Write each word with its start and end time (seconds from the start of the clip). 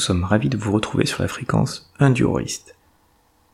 nous 0.00 0.06
sommes 0.06 0.24
ravis 0.24 0.48
de 0.48 0.56
vous 0.56 0.72
retrouver 0.72 1.04
sur 1.04 1.20
la 1.20 1.28
fréquence 1.28 1.92
Indurolist. 1.98 2.74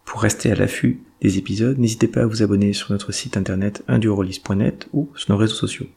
Pour 0.04 0.22
rester 0.22 0.52
à 0.52 0.54
l'affût 0.54 1.00
des 1.20 1.38
épisodes, 1.38 1.76
n'hésitez 1.76 2.06
pas 2.06 2.20
à 2.20 2.26
vous 2.26 2.44
abonner 2.44 2.72
sur 2.72 2.92
notre 2.92 3.10
site 3.10 3.36
internet 3.36 3.82
indurolist.net 3.88 4.86
ou 4.92 5.10
sur 5.16 5.32
nos 5.32 5.38
réseaux 5.38 5.56
sociaux. 5.56 5.88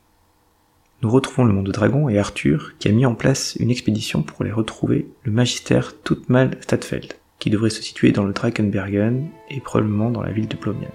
Nous 1.04 1.12
retrouvons 1.12 1.46
le 1.46 1.54
monde 1.54 1.68
de 1.68 1.72
Dragon 1.72 2.10
et 2.10 2.18
Arthur 2.18 2.72
qui 2.80 2.88
a 2.88 2.92
mis 2.92 3.06
en 3.06 3.14
place 3.14 3.58
une 3.60 3.70
expédition 3.70 4.24
pour 4.24 4.42
aller 4.42 4.52
retrouver 4.52 5.08
le 5.22 5.32
magistère 5.32 5.94
Toutmal 6.02 6.57
Stadfeld, 6.61 7.13
qui 7.38 7.52
devrait 7.52 7.70
se 7.70 7.84
situer 7.84 8.11
dans 8.11 8.23
le 8.23 8.34
Drakenbergen 8.34 9.27
et 9.52 9.59
probablement 9.59 10.09
dans 10.09 10.23
la 10.23 10.31
ville 10.31 10.47
de 10.47 10.57
Plomian. 10.57 10.89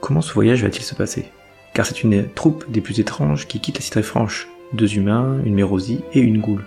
Comment 0.00 0.20
ce 0.20 0.34
voyage 0.34 0.64
va-t-il 0.64 0.82
se 0.82 0.96
passer? 0.96 1.26
Car 1.74 1.86
c'est 1.86 2.02
une 2.02 2.28
troupe 2.28 2.68
des 2.68 2.80
plus 2.80 2.98
étranges 2.98 3.46
qui 3.46 3.60
quitte 3.60 3.76
la 3.76 3.82
cité 3.82 4.02
franche, 4.02 4.48
deux 4.72 4.96
humains, 4.96 5.40
une 5.44 5.54
mérosie 5.54 6.00
et 6.12 6.18
une 6.18 6.40
goule. 6.40 6.64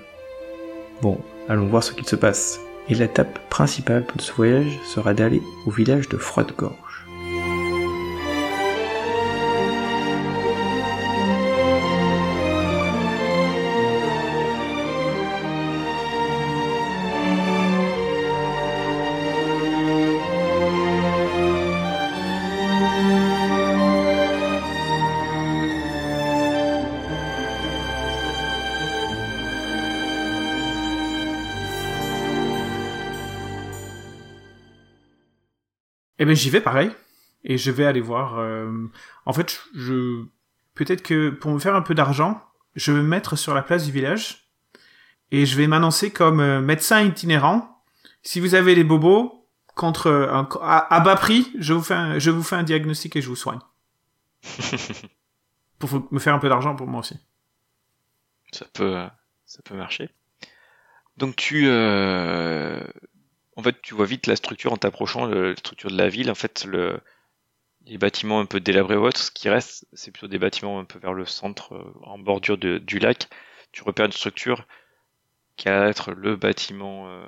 Bon, 1.01 1.17
allons 1.51 1.65
voir 1.65 1.83
ce 1.83 1.91
qu'il 1.91 2.07
se 2.07 2.15
passe. 2.15 2.59
Et 2.89 2.95
l'étape 2.95 3.37
principale 3.49 4.05
de 4.15 4.21
ce 4.21 4.31
voyage 4.31 4.79
sera 4.85 5.13
d'aller 5.13 5.41
au 5.65 5.71
village 5.71 6.07
de 6.09 6.17
Froidegorge. 6.17 6.90
Eh 36.21 36.25
ben 36.25 36.35
j'y 36.35 36.51
vais 36.51 36.61
pareil 36.61 36.91
et 37.43 37.57
je 37.57 37.71
vais 37.71 37.83
aller 37.83 37.99
voir. 37.99 38.37
euh, 38.37 38.71
En 39.25 39.33
fait, 39.33 39.59
je 39.73 40.23
peut-être 40.75 41.01
que 41.01 41.31
pour 41.31 41.49
me 41.49 41.57
faire 41.57 41.73
un 41.73 41.81
peu 41.81 41.95
d'argent, 41.95 42.39
je 42.75 42.91
vais 42.91 43.01
me 43.01 43.07
mettre 43.07 43.35
sur 43.35 43.55
la 43.55 43.63
place 43.63 43.85
du 43.85 43.91
village 43.91 44.47
et 45.31 45.47
je 45.47 45.57
vais 45.57 45.65
m'annoncer 45.65 46.11
comme 46.11 46.39
euh, 46.39 46.61
médecin 46.61 47.01
itinérant. 47.01 47.83
Si 48.21 48.39
vous 48.39 48.53
avez 48.53 48.75
des 48.75 48.83
bobos 48.83 49.47
contre 49.73 50.07
euh, 50.11 50.31
un, 50.31 50.47
à, 50.61 50.99
bas 50.99 51.15
prix, 51.15 51.51
je 51.57 51.73
vous 51.73 51.81
fais 51.81 51.95
un, 51.95 52.19
je 52.19 52.29
vous 52.29 52.43
fais 52.43 52.55
un 52.55 52.61
diagnostic 52.61 53.15
et 53.15 53.21
je 53.23 53.27
vous 53.27 53.35
soigne. 53.35 53.61
pour 55.79 56.07
me 56.11 56.19
faire 56.19 56.35
un 56.35 56.39
peu 56.39 56.49
d'argent 56.49 56.75
pour 56.75 56.85
moi 56.85 56.99
aussi. 56.99 57.17
Ça 58.51 58.67
peut, 58.71 59.07
ça 59.47 59.63
peut 59.63 59.75
marcher. 59.75 60.11
Donc 61.17 61.35
tu, 61.35 61.63
euh, 61.65 62.83
en 63.57 63.63
fait, 63.63 63.81
tu 63.81 63.93
vois 63.93 64.05
vite 64.05 64.27
la 64.27 64.35
structure 64.35 64.73
en 64.73 64.77
t'approchant, 64.77 65.25
le- 65.25 65.49
la 65.51 65.55
structure 65.55 65.91
de 65.91 65.97
la 65.97 66.09
ville. 66.09 66.31
En 66.31 66.35
fait, 66.35 66.65
le, 66.65 66.99
les 67.85 67.97
bâtiments 67.97 68.39
un 68.39 68.45
peu 68.45 68.59
délabrés 68.59 68.95
ou 68.97 69.05
autres, 69.05 69.19
ce 69.19 69.31
qui 69.31 69.49
reste, 69.49 69.85
c'est 69.93 70.11
plutôt 70.11 70.27
des 70.27 70.39
bâtiments 70.39 70.79
un 70.79 70.85
peu 70.85 70.99
vers 70.99 71.13
le 71.13 71.25
centre, 71.25 71.73
euh, 71.75 71.93
en 72.03 72.17
bordure 72.19 72.57
de- 72.57 72.77
du 72.77 72.99
lac. 72.99 73.27
Tu 73.71 73.83
repères 73.83 74.05
une 74.05 74.11
structure 74.11 74.65
qui 75.57 75.69
a 75.69 75.87
être 75.87 76.11
le 76.11 76.35
bâtiment 76.35 77.07
euh, 77.09 77.25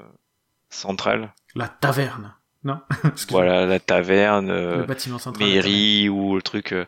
central. 0.70 1.34
La 1.56 1.68
taverne, 1.68 2.34
non? 2.64 2.82
Voilà, 3.30 3.66
la 3.66 3.80
taverne, 3.80 4.50
Le 4.50 4.56
euh, 4.82 4.86
bâtiment 4.86 5.20
central. 5.20 5.48
mairie 5.48 6.10
ou 6.10 6.36
le 6.36 6.42
truc. 6.42 6.72
euh, 6.72 6.86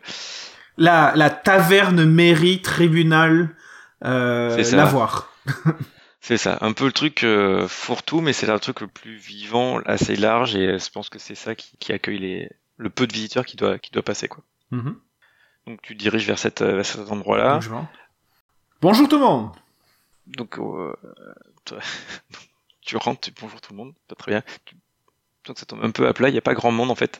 La, 0.76 1.12
la 1.16 1.30
taverne, 1.30 2.04
mairie, 2.04 2.62
tribunal, 2.62 3.54
euh, 4.04 4.70
lavoir. 4.72 5.32
C'est 6.20 6.38
ça, 6.38 6.58
un 6.60 6.72
peu 6.72 6.86
le 6.86 6.92
truc 6.92 7.22
euh, 7.22 7.68
fourre-tout, 7.68 8.20
mais 8.20 8.32
c'est 8.32 8.46
le 8.46 8.58
truc 8.58 8.80
le 8.80 8.88
plus 8.88 9.16
vivant, 9.16 9.80
assez 9.86 10.16
large, 10.16 10.56
et 10.56 10.66
euh, 10.66 10.78
je 10.78 10.90
pense 10.90 11.08
que 11.08 11.18
c'est 11.18 11.34
ça 11.36 11.54
qui, 11.54 11.76
qui 11.78 11.92
accueille 11.92 12.18
les, 12.18 12.50
le 12.78 12.90
peu 12.90 13.06
de 13.06 13.12
visiteurs 13.12 13.46
qui 13.46 13.56
doit, 13.56 13.78
qui 13.78 13.90
doit 13.92 14.02
passer. 14.02 14.26
Quoi. 14.26 14.42
Mhm. 14.72 14.98
Donc 15.66 15.82
tu 15.82 15.94
te 15.96 16.00
diriges 16.00 16.26
vers, 16.26 16.38
cette, 16.38 16.62
euh, 16.62 16.76
vers 16.76 16.86
cet 16.86 17.10
endroit-là. 17.12 17.60
Bonjour 18.80 19.08
tout 19.08 19.16
le 19.18 19.24
monde 19.24 19.50
Donc 20.26 20.58
euh, 20.58 20.92
tu 22.80 22.96
rentres, 22.96 23.20
tu 23.20 23.32
bonjour 23.40 23.60
tout 23.60 23.72
le 23.72 23.76
monde, 23.78 23.94
pas 24.08 24.14
très 24.16 24.32
bien. 24.32 24.42
Tu- 24.64 24.76
Donc 25.44 25.58
ça 25.58 25.66
tombe 25.66 25.84
un 25.84 25.90
peu 25.90 26.06
à 26.08 26.12
plat, 26.14 26.28
il 26.28 26.32
n'y 26.32 26.38
a 26.38 26.42
pas 26.42 26.54
grand 26.54 26.72
monde 26.72 26.90
en 26.90 26.94
fait. 26.96 27.18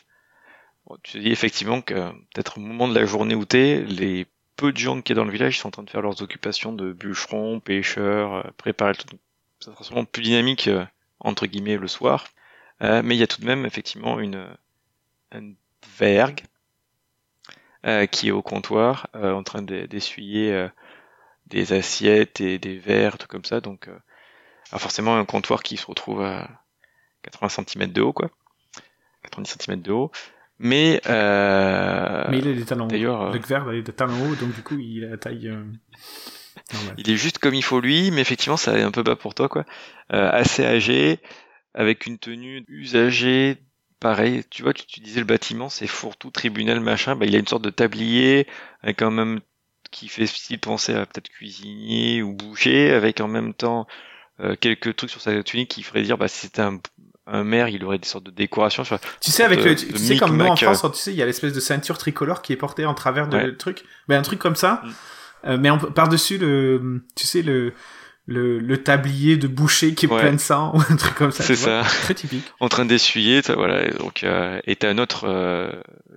Bon, 0.87 0.97
tu 1.03 1.12
te 1.12 1.19
dis 1.19 1.31
effectivement 1.31 1.81
que 1.81 1.94
peut-être 2.34 2.59
au 2.59 2.60
moment 2.60 2.88
de 2.88 2.94
la 2.98 3.06
journée 3.06 3.34
où 3.34 3.44
t'es, 3.44 3.82
les 3.82 4.26
peu 4.56 4.72
de 4.72 4.78
gens 4.78 5.00
qui 5.03 5.12
est 5.12 5.15
dans 5.15 5.25
le 5.25 5.33
village 5.33 5.59
sont 5.59 5.69
en 5.69 5.71
train 5.71 5.83
de 5.83 5.91
faire 5.91 6.03
leurs 6.03 6.22
occupations 6.22 6.72
de 6.72 6.93
bûcherons, 6.93 7.61
pêcheurs, 7.61 8.34
euh, 8.34 8.43
préparer 8.56 8.93
le 8.93 8.97
truc. 8.99 9.21
Ça 9.61 9.72
sera 9.72 9.84
sûrement 9.84 10.05
plus 10.05 10.22
dynamique 10.22 10.69
euh, 10.69 10.84
entre 11.21 11.47
guillemets 11.47 11.77
le 11.77 11.89
soir. 11.89 12.27
Euh, 12.83 13.03
mais 13.05 13.16
il 13.16 13.19
y 13.19 13.22
a 13.22 13.27
tout 13.27 13.41
de 13.41 13.47
même 13.47 13.66
effectivement 13.66 14.21
une, 14.21 14.47
une 15.33 15.56
vergue 15.99 16.43
euh, 17.87 18.06
qui 18.06 18.28
est 18.28 18.33
au 18.33 18.43
comptoir 18.43 19.09
euh, 19.15 19.33
en 19.33 19.43
train 19.43 19.62
de- 19.62 19.87
d'essuyer 19.87 20.53
euh, 20.53 20.69
des 21.49 21.72
assiettes 21.72 22.41
et 22.41 22.59
des 22.59 22.78
verres, 22.78 23.19
tout 23.19 23.28
comme 23.28 23.45
ça. 23.47 23.61
Donc, 23.61 23.89
euh, 23.89 23.99
alors 24.71 24.83
forcément 24.83 25.16
un 25.19 25.25
comptoir 25.25 25.62
qui 25.62 25.77
se 25.77 25.87
retrouve 25.87 26.22
à 26.22 26.49
80 27.22 27.50
cm 27.50 27.93
de 27.93 28.03
haut, 28.03 28.15
quoi. 28.15 28.31
90 29.22 29.50
cm 29.50 29.83
de 29.83 29.93
haut. 29.93 30.12
Mais, 30.59 31.00
euh, 31.06 32.25
Mais 32.31 32.39
il 32.39 32.49
a 32.49 32.53
des 32.53 32.65
talons 32.65 32.87
d'ailleurs, 32.87 33.22
euh, 33.22 33.33
Le 33.33 33.41
il 33.75 33.78
a 33.78 33.83
des 33.83 33.93
talons 33.93 34.15
hauts, 34.15 34.34
donc 34.37 34.55
du 34.55 34.62
coup, 34.62 34.78
il 34.78 35.05
a 35.05 35.09
la 35.11 35.19
taille 35.19 35.49
euh, 35.49 35.62
normale. 36.72 36.94
il 36.97 37.11
est 37.11 37.17
juste 37.17 37.39
comme 37.39 37.55
il 37.55 37.62
faut 37.62 37.81
lui, 37.81 38.11
mais 38.11 38.22
effectivement, 38.22 38.56
ça 38.56 38.77
est 38.78 38.83
un 38.83 38.91
peu 38.91 39.03
bas 39.03 39.16
pour 39.16 39.34
toi, 39.34 39.49
quoi. 39.49 39.65
Euh, 40.12 40.31
assez 40.33 40.65
âgé, 40.65 41.21
avec 41.75 42.06
une 42.06 42.19
tenue 42.19 42.65
usagée. 42.69 43.59
Pareil, 44.00 44.45
tu 44.50 44.62
vois, 44.62 44.72
tu, 44.72 44.87
tu 44.87 45.00
disais 45.00 45.21
le 45.21 45.27
bâtiment, 45.27 45.69
c'est 45.69 45.87
fourre-tout, 45.87 46.31
tribunal, 46.31 46.81
machin. 46.81 47.16
Bah, 47.16 47.27
il 47.27 47.34
a 47.34 47.39
une 47.39 47.47
sorte 47.47 47.65
de 47.65 47.71
tablier, 47.71 48.47
avec 48.83 48.99
quand 48.99 49.11
même 49.11 49.41
qui 49.91 50.09
fait 50.09 50.27
style 50.27 50.59
penser 50.59 50.95
à 50.95 51.06
peut-être 51.06 51.28
cuisinier 51.28 52.22
ou 52.22 52.33
boucher, 52.33 52.93
avec 52.93 53.21
en 53.21 53.28
même 53.28 53.55
temps 53.55 53.87
euh, 54.41 54.55
quelques 54.55 54.95
trucs 54.97 55.11
sur 55.11 55.22
sa 55.22 55.43
tunique 55.43 55.71
qui 55.71 55.83
ferait 55.83 56.03
dire, 56.03 56.19
bah, 56.19 56.28
c'était 56.28 56.61
un, 56.61 56.78
un 57.26 57.44
maire, 57.44 57.69
il 57.69 57.84
aurait 57.84 57.98
des 57.98 58.06
sortes 58.06 58.25
de 58.25 58.31
décorations. 58.31 58.82
Tu 58.84 58.91
vois. 58.91 59.00
Tu 59.20 59.31
sais, 59.31 59.42
avec 59.42 59.60
de- 59.60 59.64
le, 59.70 59.75
tu, 59.76 59.97
sais, 59.98 60.16
comme 60.16 60.37
nous 60.37 60.44
en 60.44 60.53
micmac, 60.54 60.62
euh. 60.62 60.75
France, 60.75 60.92
tu 60.94 60.98
sais, 61.00 61.12
il 61.12 61.16
y 61.16 61.22
a 61.22 61.26
l'espèce 61.26 61.53
de 61.53 61.60
ceinture 61.60 61.98
tricolore 61.98 62.42
qui 62.42 62.53
est 62.53 62.56
portée 62.56 62.87
en 62.87 62.94
travers 62.94 63.28
de 63.28 63.37
Ouais. 63.37 63.47
le 63.47 63.56
truc. 63.56 63.82
Ben, 64.09 64.19
un 64.19 64.22
truc 64.22 64.38
comme 64.38 64.56
ça. 64.56 64.82
Mm. 64.84 64.91
Euh, 65.48 65.59
mais 65.59 65.70
par-dessus 65.94 66.38
le, 66.38 67.04
tu 67.15 67.26
sais, 67.26 67.42
le, 67.42 67.72
le, 68.26 68.59
le 68.59 68.82
tablier 68.82 69.36
de 69.36 69.47
boucher 69.48 69.94
qui 69.94 70.06
est 70.06 70.09
Ouais. 70.09 70.20
plein 70.20 70.32
de 70.32 70.38
sang, 70.41 70.72
ou 70.75 70.81
un 70.91 70.97
truc 70.97 71.15
comme 71.15 71.31
ça. 71.31 71.44
C'est 71.44 71.56
ça. 71.56 71.82
Très 71.82 72.15
typique. 72.15 72.44
en 72.60 72.69
train 72.69 72.84
d'essuyer, 72.84 73.41
voilà. 73.54 73.88
Donc, 73.92 74.25
euh, 74.25 74.60
et 74.65 74.76
t'as 74.76 74.91
un 74.91 74.98
autre 74.98 75.25
euh, 75.28 75.70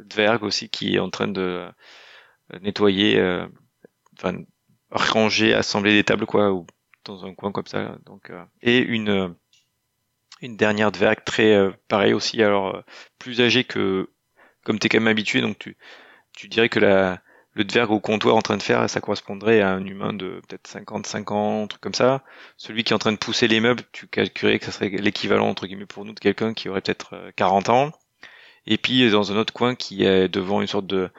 dverg 0.06 0.44
aussi 0.44 0.70
qui 0.70 0.96
est 0.96 1.00
en 1.00 1.10
train 1.10 1.28
de 1.28 1.42
euh, 2.52 2.60
nettoyer, 2.62 3.20
euh, 3.20 3.46
enfin 4.18 4.36
ranger, 4.92 5.54
assembler 5.54 5.94
des 5.94 6.04
tables 6.04 6.26
quoi, 6.26 6.52
ou 6.52 6.66
dans 7.06 7.26
un 7.26 7.34
coin 7.36 7.52
comme 7.52 7.68
ça. 7.68 7.96
Donc, 8.06 8.30
euh, 8.32 8.44
et 8.64 8.80
une 8.80 9.10
euh, 9.10 9.28
une 10.42 10.58
dernière 10.58 10.92
dverg 10.92 11.24
très 11.26 11.54
euh, 11.54 11.72
pareil 11.88 12.14
aussi, 12.14 12.42
alors 12.42 12.76
euh, 12.76 12.82
plus 13.20 13.42
âgée 13.42 13.64
que 13.64 14.10
comme 14.64 14.80
t'es 14.80 14.90
quand 14.90 15.00
même 15.00 15.08
habitué, 15.08 15.42
donc 15.42 15.58
tu 15.60 15.78
tu 16.36 16.48
dirais 16.48 16.70
que 16.70 16.80
la 16.80 17.22
le 17.54 17.64
dverg 17.66 17.92
au 17.92 18.00
comptoir 18.00 18.36
en 18.36 18.42
train 18.42 18.58
de 18.58 18.64
faire, 18.64 18.90
ça 18.90 19.02
correspondrait 19.02 19.62
à 19.62 19.72
un 19.72 19.86
humain 19.86 20.14
de 20.14 20.42
peut-être 20.48 20.68
55 20.68 21.32
ans, 21.32 21.64
un 21.64 21.68
truc 21.68 21.82
comme 21.82 21.94
ça. 21.94 22.24
Celui 22.58 22.84
qui 22.84 22.94
est 22.94 22.96
en 22.96 23.00
train 23.00 23.12
de 23.12 23.18
pousser 23.18 23.48
les 23.48 23.60
meubles, 23.60 23.84
tu 23.92 24.08
calculerais 24.08 24.60
que 24.60 24.66
ça 24.66 24.72
serait 24.72 24.90
l'équivalent 24.90 25.50
entre 25.50 25.68
guillemets 25.68 25.86
pour 25.86 26.06
nous 26.06 26.14
de 26.14 26.20
quelqu'un 26.20 26.54
qui 26.54 26.70
aurait 26.70 26.82
peut-être 26.82 27.16
euh, 27.16 27.32
40 27.36 27.70
ans. 27.70 27.92
Et 28.66 28.78
puis 28.78 29.10
dans 29.12 29.32
un 29.32 29.38
autre 29.38 29.54
coin 29.54 29.76
qui 29.76 30.04
est 30.04 30.30
devant 30.30 30.62
une 30.62 30.68
sorte 30.68 30.88
de 30.88 31.10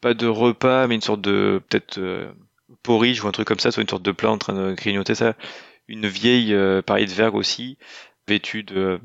pas 0.00 0.14
de 0.14 0.26
repas, 0.26 0.86
mais 0.86 0.94
une 0.94 1.00
sorte 1.00 1.20
de 1.22 1.60
peut-être 1.68 1.98
euh, 1.98 2.32
porridge 2.82 3.22
ou 3.22 3.28
un 3.28 3.32
truc 3.32 3.48
comme 3.48 3.58
ça, 3.58 3.70
soit 3.70 3.82
une 3.82 3.88
sorte 3.88 4.02
de 4.02 4.12
plat 4.12 4.30
en 4.30 4.38
train 4.38 4.54
de 4.54 4.74
grignoter 4.74 5.14
ça. 5.14 5.34
Une 5.88 6.06
vieille 6.06 6.54
euh, 6.54 6.82
pareil 6.82 7.06
de 7.06 7.12
vergue 7.12 7.34
aussi, 7.34 7.78
vêtue 8.28 8.62
de 8.62 9.00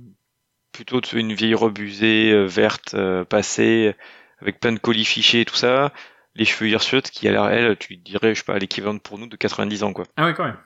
plutôt 0.72 1.02
une 1.14 1.34
vieille 1.34 1.54
robe 1.56 1.78
usée, 1.78 2.32
euh, 2.32 2.46
verte, 2.46 2.94
euh, 2.96 3.24
passée, 3.26 3.96
avec 4.42 4.60
plein 4.60 4.72
de 4.74 4.80
colis 4.80 5.06
fichés 5.06 5.42
et 5.42 5.46
tout 5.46 5.56
ça. 5.56 5.92
Les 6.36 6.46
cheveux 6.46 6.70
hirsutes 6.70 7.12
qui 7.12 7.28
a 7.28 7.32
l'air, 7.32 7.46
elle, 7.48 7.78
tu 7.78 7.96
dirais, 7.98 8.34
je 8.34 8.40
sais 8.40 8.46
pas, 8.46 8.58
l'équivalent 8.58 8.98
pour 8.98 9.20
nous 9.20 9.28
de 9.28 9.36
90 9.36 9.84
ans, 9.84 9.94
quoi. 9.94 10.06
Ah 10.18 10.26
ouais, 10.26 10.34
quand 10.34 10.46
même. 10.46 10.58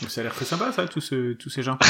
Donc, 0.00 0.10
ça 0.10 0.20
a 0.20 0.24
l'air 0.24 0.34
très 0.34 0.44
sympa, 0.44 0.70
ça, 0.72 0.86
tous, 0.86 1.00
ce- 1.00 1.32
tous 1.34 1.50
ces 1.50 1.62
gens. 1.62 1.78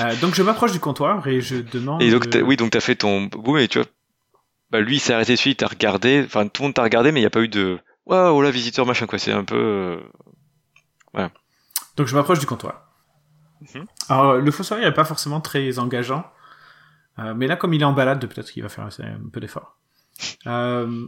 Euh, 0.00 0.16
donc, 0.22 0.34
je 0.34 0.42
m'approche 0.42 0.72
du 0.72 0.80
comptoir 0.80 1.28
et 1.28 1.42
je 1.42 1.56
demande. 1.56 2.00
Et 2.00 2.10
donc, 2.10 2.24
oui, 2.46 2.56
donc 2.56 2.70
t'as 2.70 2.80
fait 2.80 2.94
ton 2.96 3.24
boum 3.24 3.58
et 3.58 3.68
tu 3.68 3.78
vois, 3.78 3.86
bah 4.70 4.80
lui 4.80 4.96
il 4.96 5.00
s'est 5.00 5.12
arrêté 5.12 5.34
dessus, 5.34 5.50
il 5.50 5.54
t'a 5.56 5.66
regardé, 5.66 6.22
enfin 6.24 6.48
tout 6.48 6.62
le 6.62 6.68
monde 6.68 6.74
t'a 6.74 6.82
regardé, 6.82 7.12
mais 7.12 7.20
il 7.20 7.22
n'y 7.22 7.26
a 7.26 7.30
pas 7.30 7.42
eu 7.42 7.48
de 7.48 7.78
waouh, 8.06 8.40
là, 8.40 8.50
visiteur 8.50 8.86
machin 8.86 9.06
quoi. 9.06 9.18
C'est 9.18 9.32
un 9.32 9.44
peu, 9.44 10.00
euh, 11.14 11.28
Donc, 11.98 12.06
je 12.06 12.14
m'approche 12.16 12.38
du 12.38 12.46
comptoir. 12.46 12.90
Mhm. 13.62 13.86
Alors, 14.08 14.34
le 14.34 14.50
fossoyeur 14.50 14.86
n'est 14.86 14.94
pas 14.94 15.04
forcément 15.04 15.40
très 15.40 15.78
engageant. 15.78 16.24
Euh, 17.18 17.34
mais 17.34 17.46
là, 17.46 17.56
comme 17.56 17.74
il 17.74 17.82
est 17.82 17.84
en 17.84 17.92
balade, 17.92 18.26
peut-être 18.26 18.50
qu'il 18.50 18.62
va 18.62 18.68
faire 18.68 18.84
un 18.84 19.30
peu 19.30 19.40
d'effort. 19.40 19.78
Euh, 20.46 21.06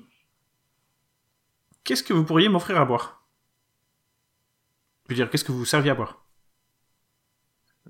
Qu'est-ce 1.84 2.02
que 2.02 2.14
vous 2.14 2.24
pourriez 2.24 2.48
m'offrir 2.48 2.80
à 2.80 2.84
boire? 2.86 3.22
Je 5.06 5.10
veux 5.12 5.16
dire, 5.16 5.28
qu'est-ce 5.28 5.44
que 5.44 5.52
vous 5.52 5.66
serviez 5.66 5.90
à 5.90 5.94
boire? 5.94 6.24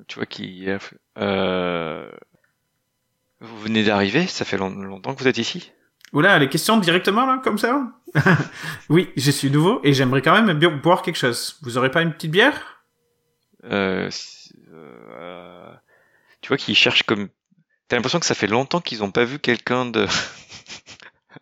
Tu 0.09 0.17
vois, 0.17 0.27
qui, 0.27 0.67
euh, 1.19 2.11
vous 3.41 3.61
venez 3.61 3.85
d'arriver, 3.85 4.27
ça 4.27 4.45
fait 4.45 4.57
longtemps 4.57 5.15
que 5.15 5.21
vous 5.21 5.29
êtes 5.29 5.39
ici? 5.39 5.73
Oula, 6.13 6.39
les 6.41 6.49
questions 6.49 6.77
directement 6.79 7.25
là, 7.25 7.41
comme 7.43 7.59
ça? 7.59 7.93
Oui, 8.89 9.13
je 9.17 9.31
suis 9.31 9.51
nouveau 9.51 9.81
et 9.85 9.93
j'aimerais 9.93 10.23
quand 10.23 10.41
même 10.41 10.59
boire 10.81 11.03
quelque 11.03 11.17
chose. 11.17 11.59
Vous 11.63 11.79
aurez 11.79 11.91
pas 11.91 12.03
une 12.03 12.13
petite 12.13 12.33
bière? 12.33 12.74
Euh, 13.65 14.11
euh, 14.73 15.75
Tu 16.41 16.49
vois 16.49 16.57
qu'ils 16.57 16.77
cherchent 16.77 17.03
comme. 17.03 17.29
T'as 17.89 17.97
l'impression 17.97 18.21
que 18.21 18.27
ça 18.27 18.35
fait 18.35 18.47
longtemps 18.47 18.81
qu'ils 18.81 19.03
ont 19.03 19.11
pas 19.11 19.25
vu 19.25 19.39
quelqu'un 19.39 19.85
de 19.87 20.07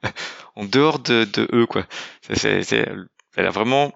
en 0.56 0.64
dehors 0.64 0.98
de, 0.98 1.24
de 1.24 1.48
eux 1.52 1.66
quoi. 1.66 1.86
C'est, 2.22 2.62
c'est, 2.62 2.88
elle 3.36 3.46
a 3.46 3.50
vraiment. 3.50 3.92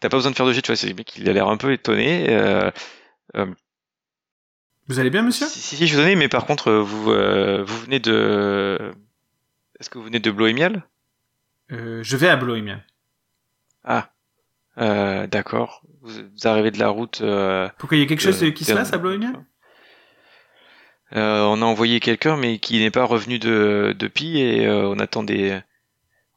T'as 0.00 0.08
pas 0.08 0.18
besoin 0.18 0.30
de 0.30 0.36
faire 0.36 0.46
de 0.46 0.52
jet, 0.52 0.62
tu 0.62 0.68
vois. 0.68 0.76
C'est 0.76 0.88
le 0.88 0.94
mec, 0.94 1.16
il 1.16 1.28
a 1.28 1.32
l'air 1.32 1.48
un 1.48 1.56
peu 1.56 1.72
étonné. 1.72 2.26
Euh, 2.30 2.70
euh, 3.36 3.46
vous 4.88 5.00
allez 5.00 5.10
bien, 5.10 5.22
monsieur? 5.22 5.46
Si, 5.46 5.58
si, 5.58 5.86
je 5.86 5.96
vous 5.96 6.02
donne, 6.02 6.16
mais 6.16 6.28
par 6.28 6.46
contre, 6.46 6.72
vous, 6.72 7.10
euh, 7.10 7.64
vous 7.64 7.78
venez 7.80 7.98
de. 7.98 8.92
Est-ce 9.80 9.90
que 9.90 9.98
vous 9.98 10.04
venez 10.04 10.20
de 10.20 10.30
Bloemial 10.30 10.86
euh, 11.72 12.02
Je 12.02 12.16
vais 12.16 12.28
à 12.28 12.36
Bloemial. 12.36 12.84
Ah, 13.82 14.12
euh, 14.78 15.26
d'accord. 15.26 15.82
Vous, 16.06 16.46
arrivez 16.46 16.70
de 16.70 16.78
la 16.78 16.88
route. 16.88 17.20
Euh, 17.20 17.68
Pourquoi 17.78 17.96
il 17.96 18.00
y 18.00 18.04
a 18.04 18.06
quelque 18.06 18.22
chose 18.22 18.44
qui 18.54 18.64
se 18.64 18.72
passe 18.72 18.92
à 18.92 18.98
Bloemial 18.98 19.44
euh, 21.16 21.40
On 21.42 21.60
a 21.62 21.64
envoyé 21.64 21.98
quelqu'un, 21.98 22.36
mais 22.36 22.58
qui 22.58 22.78
n'est 22.78 22.92
pas 22.92 23.04
revenu 23.04 23.40
de 23.40 23.94
depuis, 23.98 24.38
et 24.38 24.66
euh, 24.66 24.88
on 24.88 25.00
attendait. 25.00 25.64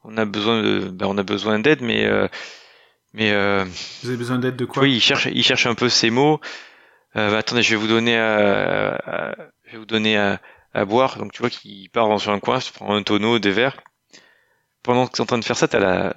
On 0.02 0.16
a 0.16 0.24
besoin 0.24 0.60
de, 0.60 0.88
ben, 0.88 1.06
on 1.06 1.18
a 1.18 1.22
besoin 1.22 1.60
d'aide, 1.60 1.82
mais 1.82 2.04
euh, 2.04 2.26
mais. 3.12 3.30
Euh, 3.30 3.64
vous 4.02 4.08
avez 4.08 4.18
besoin 4.18 4.38
d'aide 4.38 4.56
de 4.56 4.64
quoi? 4.64 4.82
Oui, 4.82 4.94
il 4.96 5.00
cherche, 5.00 5.28
il 5.30 5.44
cherche 5.44 5.66
un 5.66 5.74
peu 5.74 5.88
ses 5.88 6.10
mots. 6.10 6.40
Euh, 7.16 7.30
bah, 7.30 7.38
attendez, 7.38 7.62
je 7.62 7.70
vais 7.70 7.76
vous 7.76 7.88
donner 7.88 8.18
à, 8.18 8.96
à 8.96 9.36
je 9.66 9.72
vais 9.72 9.78
vous 9.78 9.86
donner 9.86 10.18
à, 10.18 10.40
à 10.74 10.84
boire. 10.84 11.16
Donc 11.18 11.32
tu 11.32 11.42
vois 11.42 11.50
qu'il 11.50 11.88
part 11.90 12.08
dans 12.08 12.28
un 12.28 12.40
coin, 12.40 12.58
se 12.58 12.72
prend 12.72 12.94
un 12.96 13.04
tonneau, 13.04 13.38
des 13.38 13.52
verres. 13.52 13.80
Pendant 14.82 15.06
que 15.06 15.12
tu 15.12 15.18
es 15.18 15.20
en 15.20 15.26
train 15.26 15.38
de 15.38 15.44
faire 15.44 15.56
ça, 15.56 15.68
t'as 15.68 15.78
la 15.78 16.14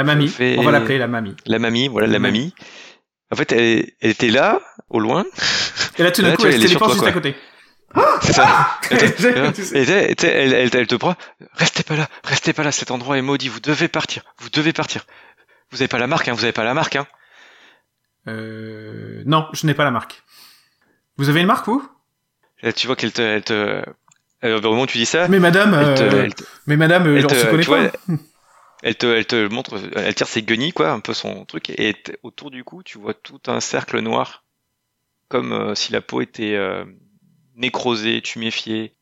la 0.00 0.04
mamie. 0.04 0.28
Fait... 0.28 0.56
On 0.58 0.62
va 0.62 0.70
l'appeler 0.70 0.98
la 0.98 1.06
mamie. 1.06 1.36
La 1.46 1.58
mamie, 1.58 1.88
voilà 1.88 2.06
la, 2.06 2.14
la 2.14 2.18
mamie. 2.18 2.38
mamie. 2.38 2.54
En 3.30 3.36
fait, 3.36 3.52
elle, 3.52 3.92
elle, 4.00 4.10
était 4.10 4.30
là, 4.30 4.60
au 4.88 4.98
loin. 4.98 5.24
Et 5.98 6.02
là, 6.02 6.10
tout 6.10 6.22
d'un 6.22 6.34
coup, 6.34 6.46
elle, 6.46 6.54
elle 6.54 6.62
se 6.62 6.66
téléporte 6.66 6.94
juste 6.94 7.06
à 7.06 7.12
côté. 7.12 7.36
C'est 8.22 8.32
ça. 8.32 8.78
elle, 8.90 9.90
elle, 9.90 10.70
elle, 10.72 10.86
te 10.86 10.94
prend. 10.94 11.14
Restez 11.54 11.82
pas 11.82 11.96
là, 11.96 12.08
restez 12.24 12.52
pas 12.52 12.62
là. 12.62 12.72
Cet 12.72 12.90
endroit 12.90 13.18
est 13.18 13.22
maudit. 13.22 13.48
Vous 13.48 13.60
devez 13.60 13.88
partir. 13.88 14.22
Vous 14.38 14.48
devez 14.50 14.72
partir. 14.72 15.04
Vous 15.70 15.82
avez 15.82 15.88
pas 15.88 15.98
la 15.98 16.06
marque, 16.06 16.28
hein. 16.28 16.32
Vous 16.32 16.44
avez 16.44 16.52
pas 16.52 16.64
la 16.64 16.74
marque, 16.74 16.96
hein. 16.96 17.06
Euh... 18.26 19.22
Non, 19.26 19.48
je 19.52 19.66
n'ai 19.66 19.74
pas 19.74 19.84
la 19.84 19.90
marque. 19.90 20.22
Vous 21.16 21.28
avez 21.28 21.40
une 21.40 21.46
marque, 21.46 21.66
vous? 21.66 21.86
Là, 22.62 22.72
Tu 22.72 22.86
vois 22.86 22.96
qu'elle 22.96 23.12
te, 23.12 23.22
elle 23.22 23.42
te, 23.42 23.82
au 24.42 24.60
moment 24.70 24.82
où 24.82 24.86
tu 24.86 24.98
dis 24.98 25.06
ça. 25.06 25.28
Mais 25.28 25.38
madame, 25.38 25.74
elle 25.74 25.94
te, 25.94 26.02
euh... 26.02 26.24
elle 26.24 26.34
te... 26.34 26.44
mais 26.66 26.76
madame, 26.76 27.16
elle 27.16 27.26
te, 27.26 27.34
se 27.34 27.46
connaît 27.46 27.64
pas. 27.64 27.90
Vois, 28.06 28.16
elle 28.82 28.96
te, 28.96 29.06
elle 29.06 29.26
te 29.26 29.48
montre, 29.48 29.78
elle 29.96 30.14
tire 30.14 30.26
ses 30.26 30.42
guenilles, 30.42 30.72
quoi, 30.72 30.90
un 30.90 31.00
peu 31.00 31.12
son 31.12 31.44
truc, 31.44 31.70
et 31.70 31.94
autour 32.22 32.50
du 32.50 32.64
cou, 32.64 32.82
tu 32.82 32.98
vois 32.98 33.14
tout 33.14 33.40
un 33.46 33.60
cercle 33.60 34.00
noir, 34.00 34.44
comme 35.28 35.52
euh, 35.52 35.74
si 35.74 35.92
la 35.92 36.00
peau 36.00 36.20
était 36.20 36.54
euh, 36.54 36.84
nécrosée, 37.56 38.22
tuméfiée, 38.22 38.94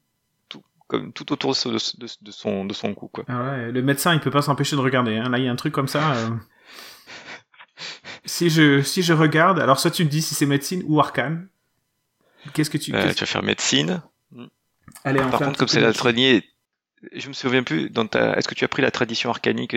tout, 0.49 0.63
comme 0.89 1.13
tout 1.13 1.33
autour 1.33 1.53
de, 1.53 1.73
de, 1.73 2.07
de, 2.21 2.31
son, 2.31 2.65
de 2.65 2.75
son 2.75 2.95
cou, 2.95 3.09
quoi. 3.09 3.25
Ah 3.29 3.43
ouais, 3.43 3.73
le 3.73 3.83
médecin, 3.83 4.15
il 4.15 4.21
peut 4.21 4.31
pas 4.31 4.43
s'empêcher 4.43 4.77
de 4.77 4.81
regarder. 4.81 5.17
Hein. 5.17 5.29
Là, 5.29 5.39
il 5.39 5.45
y 5.45 5.49
a 5.49 5.53
un 5.53 5.57
truc 5.57 5.73
comme 5.73 5.89
ça. 5.89 6.13
Euh... 6.15 6.31
si 8.25 8.51
je, 8.51 8.83
si 8.83 9.03
je 9.03 9.13
regarde, 9.13 9.61
alors 9.61 9.79
soit 9.79 9.93
tu 9.93 10.05
me 10.05 10.11
dis 10.11 10.23
si 10.23 10.35
c'est 10.35 10.47
médecine 10.47 10.83
ou 10.87 10.99
arcane. 11.01 11.49
Qu'est-ce 12.53 12.71
que 12.71 12.79
tu, 12.79 12.95
euh, 12.95 13.09
qu 13.09 13.15
tu 13.15 13.21
vas 13.21 13.27
faire 13.27 13.43
médecine. 13.43 14.03
Allez, 15.05 15.21
Par 15.21 15.39
contre, 15.39 15.59
comme 15.59 15.69
c'est 15.69 15.81
la 15.81 15.93
tradition, 15.93 16.41
je 17.13 17.29
me 17.29 17.33
souviens 17.33 17.63
plus. 17.63 17.91
Dans 17.91 18.07
ta, 18.07 18.35
est-ce 18.37 18.49
que 18.49 18.55
tu 18.55 18.65
as 18.65 18.69
pris 18.69 18.83
la 18.83 18.91
tradition 18.91 19.31
arcanique 19.31 19.77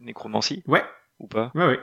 nécromancie? 0.00 0.62
Ouais. 0.66 0.84
Ou 1.18 1.26
pas? 1.26 1.50
Ouais, 1.54 1.66
ouais. 1.66 1.80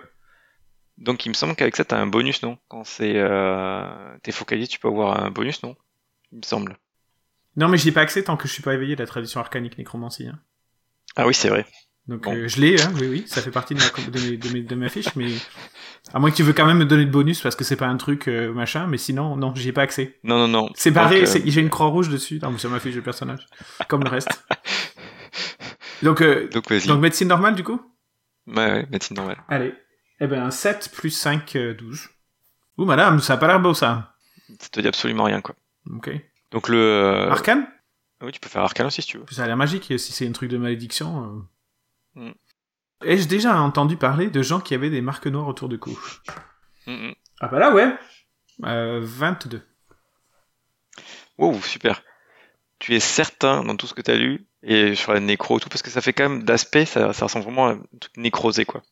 Donc 0.98 1.26
il 1.26 1.30
me 1.30 1.34
semble 1.34 1.56
qu'avec 1.56 1.76
ça 1.76 1.84
t'as 1.84 1.98
un 1.98 2.08
bonus, 2.08 2.42
non? 2.42 2.58
Quand 2.70 2.86
c'est 2.86 3.14
euh, 3.16 4.18
t'es 4.24 4.32
focalisé, 4.32 4.68
tu 4.68 4.80
peux 4.80 4.88
avoir 4.88 5.22
un 5.24 5.30
bonus, 5.30 5.62
non? 5.62 5.76
Il 6.32 6.38
me 6.38 6.44
semble. 6.44 6.78
Non, 7.58 7.68
mais 7.68 7.78
j'y 7.78 7.90
ai 7.90 7.92
pas 7.92 8.02
accès 8.02 8.24
tant 8.24 8.38
que 8.38 8.48
je 8.48 8.54
suis 8.54 8.64
pas 8.64 8.74
éveillé 8.74 8.96
de 8.96 9.02
la 9.02 9.08
tradition 9.08 9.40
arcanique 9.40 9.78
nécromancie. 9.78 10.28
Hein. 10.28 10.40
Ah 11.16 11.28
oui, 11.28 11.34
c'est 11.34 11.50
vrai. 11.50 11.66
Donc 12.08 12.24
bon. 12.24 12.36
euh, 12.36 12.48
je 12.48 12.62
l'ai, 12.62 12.80
hein, 12.82 12.94
oui, 13.00 13.08
oui, 13.08 13.24
ça 13.28 13.42
fait 13.42 13.50
partie 13.50 13.74
de 13.74 13.80
ma, 13.80 14.12
de 14.12 14.20
mes, 14.20 14.38
de 14.38 14.50
mes, 14.50 14.62
de 14.62 14.76
mes 14.76 14.90
fiches, 14.90 15.16
mais 15.16 15.34
à 16.14 16.20
moins 16.20 16.30
que 16.30 16.36
tu 16.36 16.44
veux 16.44 16.54
quand 16.54 16.68
même 16.68 16.78
me 16.78 16.86
donner 16.86 17.06
de 17.06 17.10
bonus 17.10 17.42
parce 17.42 17.56
que 17.56 17.64
c'est 17.64 17.78
pas 17.78 17.88
un 17.88 17.98
truc 17.98 18.28
euh, 18.28 18.54
machin, 18.54 18.86
mais 18.86 18.98
sinon, 18.98 19.36
non, 19.36 19.56
j'y 19.56 19.70
ai 19.70 19.72
pas 19.72 19.82
accès. 19.82 20.20
Non, 20.24 20.38
non, 20.38 20.48
non. 20.48 20.70
C'est 20.76 20.92
barré, 20.92 21.24
euh... 21.24 21.42
j'ai 21.46 21.62
une 21.62 21.72
croix 21.72 21.88
rouge 21.88 22.10
dessus, 22.10 22.40
non, 22.44 22.56
sur 22.60 22.70
ma 22.70 22.80
fiche 22.80 22.96
de 22.96 23.02
personnage, 23.02 23.48
comme 23.88 24.04
le 24.04 24.10
reste. 24.10 24.46
Donc, 26.06 26.22
euh, 26.22 26.48
donc, 26.50 26.72
donc, 26.72 27.02
médecine 27.02 27.28
normale, 27.28 27.56
du 27.56 27.64
coup? 27.64 27.82
Ouais, 28.48 28.56
ouais, 28.56 28.88
médecine 28.90 29.18
normale. 29.18 29.44
Allez. 29.50 29.74
Eh 30.20 30.28
ben, 30.28 30.50
7 30.50 30.92
plus 30.94 31.10
5, 31.10 31.56
euh, 31.56 31.74
12. 31.74 32.08
Ouh, 32.78 32.86
madame, 32.86 33.20
ça 33.20 33.34
a 33.34 33.38
pas 33.38 33.48
l'air 33.48 33.60
beau, 33.60 33.74
ça. 33.74 34.16
Ça 34.60 34.70
te 34.70 34.80
dit 34.80 34.88
absolument 34.88 35.26
rien, 35.26 35.42
quoi. 35.42 35.56
Ok. 35.94 36.10
Donc 36.52 36.70
le... 36.70 36.78
Euh... 36.78 37.30
Arcane? 37.30 37.68
Oui, 38.22 38.32
tu 38.32 38.40
peux 38.40 38.50
faire 38.50 38.62
arcane 38.62 38.88
aussi, 38.88 39.02
si 39.02 39.10
tu 39.10 39.18
veux. 39.18 39.26
Ça 39.30 39.44
a 39.44 39.48
l'air 39.48 39.58
magique, 39.58 39.86
si 40.00 40.14
c'est 40.14 40.28
un 40.28 40.32
truc 40.32 40.50
de 40.50 40.58
malédiction... 40.58 41.46
Mm. 42.16 42.32
Ai-je 43.04 43.28
déjà 43.28 43.60
entendu 43.60 43.98
parler 43.98 44.30
de 44.30 44.42
gens 44.42 44.62
qui 44.62 44.74
avaient 44.74 44.90
des 44.90 45.02
marques 45.02 45.28
noires 45.28 45.48
autour 45.48 45.68
du 45.68 45.78
cou? 45.78 46.00
Mm 46.88 46.94
-mm. 46.94 47.16
Ah 47.42 47.48
bah 47.48 47.60
là, 47.60 47.74
ouais. 47.74 47.98
Euh, 48.64 49.02
22. 49.04 49.62
Wow, 51.38 51.60
super. 51.62 52.02
Tu 52.86 52.96
es 52.96 53.00
certain 53.00 53.64
dans 53.64 53.76
tout 53.76 53.88
ce 53.88 53.96
que 53.96 54.02
tu 54.04 54.12
as 54.12 54.16
lu, 54.16 54.46
et 54.62 54.94
sur 54.94 55.12
la 55.12 55.20
nécro, 55.20 55.60
tout, 55.60 55.70
parce 55.70 55.82
que 55.82 55.90
ça 55.90 56.02
fait 56.02 56.14
quand 56.14 56.30
même 56.30 56.44
d'aspect, 56.44 56.86
ça, 56.86 57.14
ça 57.14 57.26
ressemble 57.26 57.46
vraiment 57.46 57.68
à 57.68 57.72
un 57.72 57.82
truc 58.00 58.16
nécrosé, 58.16 58.64
quoi. 58.64 58.84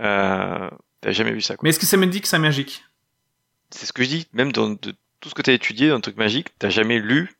Euh, 0.00 0.68
T'as 1.00 1.12
jamais 1.12 1.30
vu 1.30 1.40
ça, 1.40 1.54
quoi. 1.54 1.60
Mais 1.62 1.70
est-ce 1.70 1.78
que 1.78 1.86
ça 1.86 1.96
me 1.96 2.06
dit 2.06 2.20
que 2.20 2.26
c'est 2.26 2.40
magique? 2.40 2.82
C'est 3.70 3.86
ce 3.86 3.92
que 3.92 4.02
je 4.02 4.08
dis, 4.08 4.26
même 4.32 4.50
dans 4.50 4.70
de, 4.70 4.92
tout 5.20 5.28
ce 5.28 5.36
que 5.36 5.42
tu 5.42 5.50
as 5.50 5.52
étudié 5.52 5.88
dans 5.88 5.94
un 5.94 6.00
truc 6.00 6.16
magique, 6.16 6.48
t'as 6.58 6.68
jamais 6.68 6.98
lu, 6.98 7.30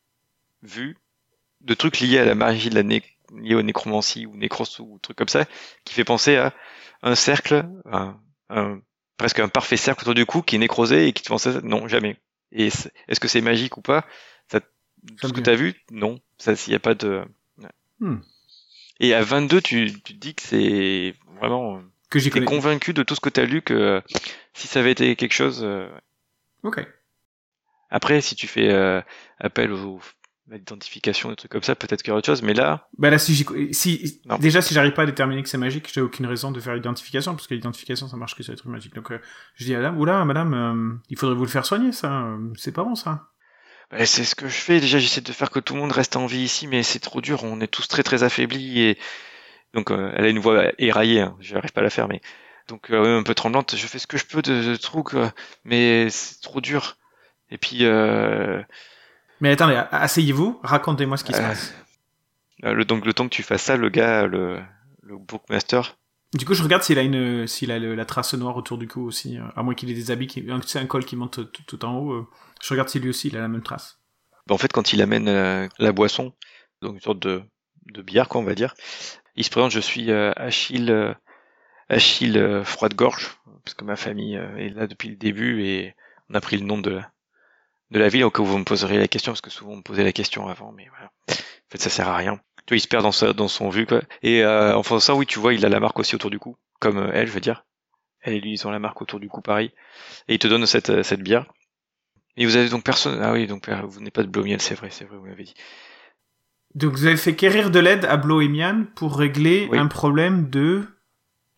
vu, 0.62 0.97
de 1.62 1.75
trucs 1.75 1.99
liés 1.99 2.21
à 2.21 2.25
la 2.25 2.37
magie 2.37 2.71
de 2.71 2.77
la 2.77 2.85
né 2.85 3.03
lié 3.35 3.56
aux 3.56 3.62
nécromancie 3.62 4.25
ou 4.25 4.37
nécros 4.37 4.79
ou 4.79 5.01
truc 5.01 5.19
comme 5.19 5.27
ça, 5.27 5.47
qui 5.85 5.94
fait 5.94 6.05
penser 6.05 6.37
à 6.37 6.55
un 7.03 7.17
cercle, 7.17 7.69
un, 7.91 8.21
un, 8.51 8.81
presque 9.17 9.41
un 9.41 9.49
parfait 9.49 9.77
cercle 9.77 10.03
autour 10.03 10.15
du 10.15 10.27
cou 10.27 10.43
qui 10.43 10.55
est 10.55 10.61
nécrosé 10.61 11.09
et 11.09 11.12
qui 11.12 11.25
te 11.25 11.29
pensait 11.29 11.61
non 11.62 11.89
jamais. 11.89 12.17
Et 12.53 12.67
est-ce 12.67 12.89
est 13.09 13.19
que 13.19 13.27
c'est 13.27 13.41
magique 13.41 13.77
ou 13.77 13.82
pas? 13.82 14.06
Tout 15.20 15.28
ce 15.28 15.32
que 15.32 15.40
tu 15.40 15.50
as 15.50 15.56
vu, 15.56 15.74
non. 15.90 16.20
Ça, 16.38 16.56
s'il 16.56 16.72
n'y 16.72 16.76
a 16.76 16.81
pas 16.81 16.94
de. 16.94 17.24
Ouais. 17.58 17.70
Hmm. 18.00 18.19
Et 19.00 19.14
à 19.14 19.22
22, 19.22 19.60
tu, 19.60 19.93
tu 20.02 20.14
dis 20.14 20.34
que 20.34 20.43
c'est 20.43 21.14
vraiment. 21.40 21.82
Que 22.10 22.19
j'ai 22.19 22.31
convaincu 22.31 22.94
de 22.94 23.02
tout 23.02 23.14
ce 23.14 23.20
que 23.20 23.28
tu 23.28 23.40
as 23.40 23.44
lu 23.44 23.60
que 23.60 24.02
si 24.55 24.67
ça 24.67 24.81
avait 24.81 24.93
été 24.93 25.14
quelque 25.17 25.34
chose. 25.34 25.60
Euh... 25.62 25.88
Ok. 26.62 26.86
Après, 27.90 28.20
si 28.20 28.34
tu 28.34 28.46
fais 28.46 28.70
euh, 28.70 29.00
appel 29.38 29.72
aux 29.72 30.00
l'identification, 30.50 31.31
des 31.31 31.36
trucs 31.36 31.52
comme 31.52 31.62
ça, 31.62 31.74
peut-être 31.74 32.02
qu'il 32.02 32.10
y 32.10 32.14
a 32.14 32.17
autre 32.17 32.26
chose, 32.26 32.43
mais 32.43 32.55
là. 32.55 32.88
Bah 32.96 33.10
là, 33.10 33.19
si, 33.19 33.44
si 33.72 34.20
déjà 34.40 34.62
si 34.62 34.74
j'arrive 34.74 34.93
pas 34.93 35.02
à 35.02 35.06
déterminer 35.06 35.43
que 35.43 35.48
c'est 35.48 35.58
magique, 35.58 35.90
j'ai 35.93 36.00
aucune 36.00 36.26
raison 36.26 36.50
de 36.50 36.60
faire 36.60 36.74
l'identification, 36.74 37.34
parce 37.34 37.46
que 37.46 37.55
l'identification 37.55 38.08
ça 38.08 38.17
marche 38.17 38.34
que 38.34 38.43
sur 38.43 38.52
les 38.52 38.58
trucs 38.58 38.72
magiques. 38.72 38.94
Donc 38.94 39.12
euh, 39.12 39.19
je 39.55 39.64
dis 39.64 39.74
à 39.74 39.78
madame, 39.78 39.98
oula, 39.98 40.24
madame, 40.24 40.55
euh, 40.55 40.98
il 41.10 41.19
faudrait 41.19 41.36
vous 41.36 41.44
le 41.44 41.50
faire 41.50 41.67
soigner, 41.67 41.93
ça, 41.93 42.36
c'est 42.56 42.72
pas 42.72 42.82
bon 42.84 42.94
ça. 42.94 43.28
Bah, 43.91 44.05
c'est 44.07 44.25
ce 44.25 44.35
que 44.35 44.49
je 44.49 44.57
fais. 44.57 44.81
Déjà, 44.81 44.99
j'essaie 44.99 45.21
de 45.21 45.33
faire 45.33 45.51
que 45.51 45.61
tout 45.61 45.75
le 45.75 45.81
monde 45.81 45.93
reste 45.93 46.17
en 46.17 46.27
vie 46.27 46.43
ici, 46.43 46.67
mais 46.67 46.83
c'est 46.83 47.01
trop 47.01 47.21
dur. 47.21 47.45
On 47.45 47.61
est 47.61 47.69
tous 47.69 47.89
très 47.89 48.03
très 48.03 48.23
affaiblis 48.23 48.83
et 48.83 48.99
donc 49.75 49.91
euh, 49.91 50.13
elle 50.15 50.25
a 50.25 50.29
une 50.29 50.39
voix 50.39 50.67
éraillée. 50.79 51.21
Hein. 51.21 51.37
J'arrive 51.41 51.73
pas 51.73 51.81
à 51.81 51.85
la 51.85 51.91
faire, 51.91 52.09
mais 52.09 52.21
donc 52.69 52.91
un 52.91 53.23
peu 53.23 53.35
tremblante. 53.35 53.77
Je 53.77 53.87
fais 53.87 53.99
ce 53.99 54.07
que 54.07 54.19
je 54.19 54.27
peux 54.27 54.43
de, 54.43 54.63
de 54.63 54.77
trucs, 54.77 55.15
mais 55.65 56.11
c'est 56.11 56.41
trop 56.41 56.61
dur. 56.61 56.97
Et 57.51 57.59
puis. 57.59 57.85
Euh... 57.85 58.63
Mais 59.41 59.51
attendez, 59.51 59.81
asseyez-vous, 59.91 60.61
racontez-moi 60.63 61.17
ce 61.17 61.25
qui 61.25 61.33
se 61.33 61.41
euh, 61.41 61.49
passe. 61.49 61.75
Le, 62.63 62.85
donc 62.85 63.07
le 63.07 63.15
temps 63.15 63.25
que 63.25 63.35
tu 63.35 63.43
fasses 63.43 63.63
ça, 63.63 63.77
le 63.77 63.89
gars, 63.89 64.27
le, 64.27 64.61
le 65.03 65.17
bookmaster. 65.17 65.97
Du 66.35 66.44
coup, 66.44 66.53
je 66.53 66.63
regarde 66.63 66.82
s'il 66.82 66.99
a 66.99 67.03
une, 67.03 67.47
s'il 67.47 67.70
a 67.70 67.79
la 67.79 68.05
trace 68.05 68.35
noire 68.35 68.56
autour 68.56 68.77
du 68.77 68.87
cou 68.87 69.06
aussi, 69.06 69.39
à 69.56 69.63
moins 69.63 69.75
qu'il 69.75 69.91
ait 69.91 69.94
des 69.94 70.11
habits, 70.11 70.27
qui, 70.27 70.47
c'est 70.67 70.79
un 70.79 70.87
col 70.87 71.05
qui 71.05 71.17
monte 71.17 71.41
tout, 71.53 71.85
en 71.85 71.97
haut. 71.97 72.13
Euh, 72.13 72.27
je 72.63 72.69
regarde 72.70 72.89
si 72.89 72.99
lui 73.01 73.08
aussi 73.08 73.29
il 73.29 73.37
a 73.37 73.41
la 73.41 73.49
même 73.49 73.63
trace. 73.63 73.99
Bah, 74.47 74.55
en 74.55 74.58
fait, 74.58 74.73
quand 74.73 74.93
il 74.93 75.01
amène 75.01 75.25
la, 75.25 75.69
la 75.79 75.93
boisson, 75.93 76.35
donc 76.82 76.94
une 76.94 77.01
sorte 77.01 77.20
de, 77.20 77.43
de 77.87 78.25
quoi, 78.25 78.41
on 78.41 78.44
va 78.44 78.55
dire, 78.55 78.75
il 79.37 79.44
se 79.44 79.51
présente. 79.51 79.70
Je 79.70 79.81
suis 79.81 80.11
euh, 80.11 80.32
Achille, 80.37 80.91
euh, 80.91 81.15
Achille 81.89 82.37
euh, 82.37 82.63
froide 82.63 82.94
gorge, 82.94 83.39
parce 83.65 83.75
que 83.75 83.85
ma 83.85 83.97
famille 83.97 84.35
est 84.35 84.75
là 84.75 84.87
depuis 84.87 85.08
le 85.08 85.17
début 85.17 85.63
et 85.65 85.94
on 86.29 86.35
a 86.35 86.41
pris 86.41 86.58
le 86.58 86.65
nom 86.65 86.79
de 86.79 87.01
de 87.91 87.99
la 87.99 88.08
ville 88.11 88.25
au 88.25 88.31
cas 88.31 88.43
où 88.43 88.44
vous 88.44 88.58
me 88.58 88.65
poserez 88.65 88.99
la 88.99 89.08
question 89.08 89.32
parce 89.32 89.41
que 89.41 89.49
souvent 89.49 89.73
on 89.73 89.77
me 89.77 89.82
posait 89.82 90.05
la 90.05 90.13
question 90.13 90.47
avant 90.49 90.73
mais 90.73 90.89
voilà 90.91 91.11
en 91.31 91.70
fait 91.70 91.81
ça 91.81 91.89
sert 91.89 92.06
à 92.06 92.17
rien 92.17 92.39
tu 92.69 92.75
vois 92.75 92.77
il 92.77 92.81
se 92.81 92.89
perd 92.89 93.03
dans 93.03 93.13
sa, 93.13 93.32
dans 93.32 93.48
son 93.48 93.70
vue 93.70 93.87
quoi 93.87 94.03
et 94.22 94.44
euh, 94.44 94.77
en 94.77 94.82
faisant 94.82 95.01
ça 95.01 95.15
oui 95.15 95.25
tu 95.25 95.39
vois 95.39 95.55
il 95.55 95.65
a 95.65 95.70
la 95.70 95.81
marque 95.81 95.98
aussi 95.98 96.15
autour 96.15 96.29
du 96.29 96.39
cou 96.39 96.58
comme 96.81 96.98
euh, 96.98 97.10
elle 97.15 97.27
je 97.27 97.32
veux 97.32 97.41
dire 97.41 97.65
Et 98.25 98.41
lui, 98.41 98.53
ils 98.53 98.67
ont 98.67 98.70
la 98.70 98.79
marque 98.79 99.01
autour 99.01 99.20
du 99.20 99.29
cou 99.29 99.41
pareil. 99.41 99.72
Et 100.27 100.34
ils 100.34 100.39
te 100.39 100.48
donnent 100.48 100.67
cette, 100.67 101.03
cette 101.03 101.22
bière. 101.22 101.46
Et 102.37 102.44
vous 102.44 102.56
avez 102.56 102.69
donc 102.69 102.84
personne. 102.84 103.20
Ah 103.22 103.32
oui, 103.32 103.46
donc 103.46 103.69
vous 103.69 104.01
n'êtes 104.01 104.13
pas 104.13 104.22
de 104.22 104.29
Blomiel, 104.29 104.60
c'est 104.60 104.75
vrai, 104.75 104.91
c'est 104.91 105.05
vrai, 105.05 105.17
vous 105.17 105.27
l'avez 105.27 105.44
dit. 105.44 105.55
Donc 106.75 106.93
vous 106.93 107.06
avez 107.06 107.17
fait 107.17 107.34
quérir 107.34 107.70
de 107.70 107.79
l'aide 107.79 108.05
à 108.05 108.17
Bloemian 108.17 108.84
pour 108.94 109.17
régler 109.17 109.69
un 109.72 109.87
problème 109.87 110.51
de 110.51 110.84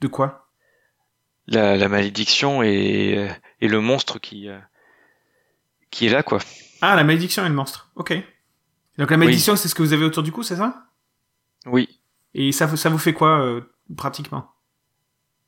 de 0.00 0.08
quoi? 0.08 0.48
La, 1.46 1.76
la, 1.76 1.88
malédiction 1.88 2.62
et, 2.62 3.28
et 3.60 3.68
le 3.68 3.80
monstre 3.80 4.20
qui 4.20 4.48
qui 5.90 6.06
est 6.06 6.10
là 6.10 6.22
quoi. 6.22 6.38
Ah 6.80 6.94
la 6.94 7.04
malédiction 7.04 7.44
et 7.44 7.48
le 7.48 7.54
monstre. 7.54 7.90
Ok. 7.96 8.14
Donc 8.98 9.10
la 9.10 9.16
malédiction 9.16 9.56
c'est 9.56 9.68
ce 9.68 9.74
que 9.74 9.82
vous 9.82 9.92
avez 9.92 10.04
autour 10.04 10.22
du 10.22 10.30
cou, 10.30 10.42
c'est 10.42 10.56
ça? 10.56 10.89
Oui. 11.66 12.00
Et 12.34 12.52
ça 12.52 12.74
ça 12.76 12.88
vous 12.88 12.98
fait 12.98 13.12
quoi 13.12 13.40
euh, 13.40 13.60
pratiquement? 13.96 14.50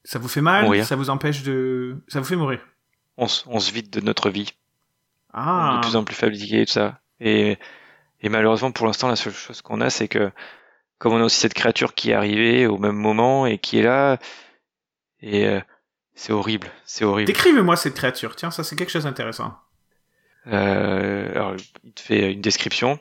Ça 0.05 0.19
vous 0.19 0.29
fait 0.29 0.41
mal? 0.41 0.85
Ça 0.85 0.97
vous 0.97 1.11
empêche 1.11 1.43
de 1.43 2.03
ça 2.09 2.21
vous 2.21 2.27
fait 2.27 2.37
mourir? 2.37 2.61
On, 3.17 3.27
on 3.47 3.61
se 3.61 3.73
vide 3.73 3.91
de 3.91 4.01
notre 4.01 4.31
vie. 4.31 4.53
Ah. 5.33 5.71
On 5.71 5.75
est 5.75 5.77
de 5.77 5.83
plus 5.83 5.97
en 5.97 6.05
plus 6.05 6.15
fatigué 6.15 6.63
et 6.63 6.67
tout 6.67 6.73
ça. 6.73 7.01
Et 7.21 7.59
et 8.21 8.29
malheureusement, 8.29 8.73
pour 8.73 8.87
l'instant, 8.87 9.09
la 9.09 9.17
seule 9.17 9.33
chose 9.33 9.63
qu'on 9.63 9.81
a, 9.81 9.91
c'est 9.91 10.09
que 10.09 10.31
comme 10.99 11.13
on 11.15 11.21
a 11.21 11.25
aussi 11.25 11.39
cette 11.39 11.55
créature 11.55 11.95
qui 11.95 12.11
est 12.11 12.15
arrivée 12.15 12.67
au 12.67 12.79
même 12.79 12.97
moment 12.97 13.47
et 13.47 13.59
qui 13.59 13.79
est 13.79 13.83
là, 13.83 14.19
et 15.21 15.47
euh, 15.47 15.61
c'est 16.15 16.33
horrible, 16.33 16.69
c'est 16.85 17.05
horrible. 17.05 17.27
Décrivez-moi 17.27 17.77
cette 17.77 17.95
créature. 17.95 18.37
Tiens, 18.37 18.51
ça 18.51 18.63
c'est 18.63 18.77
quelque 18.77 18.91
chose 18.91 19.05
d'intéressant. 19.05 19.57
Euh, 20.49 21.31
alors, 21.31 21.55
il 21.85 21.93
te 21.93 22.01
fait 22.01 22.33
une 22.33 22.41
description. 22.41 22.99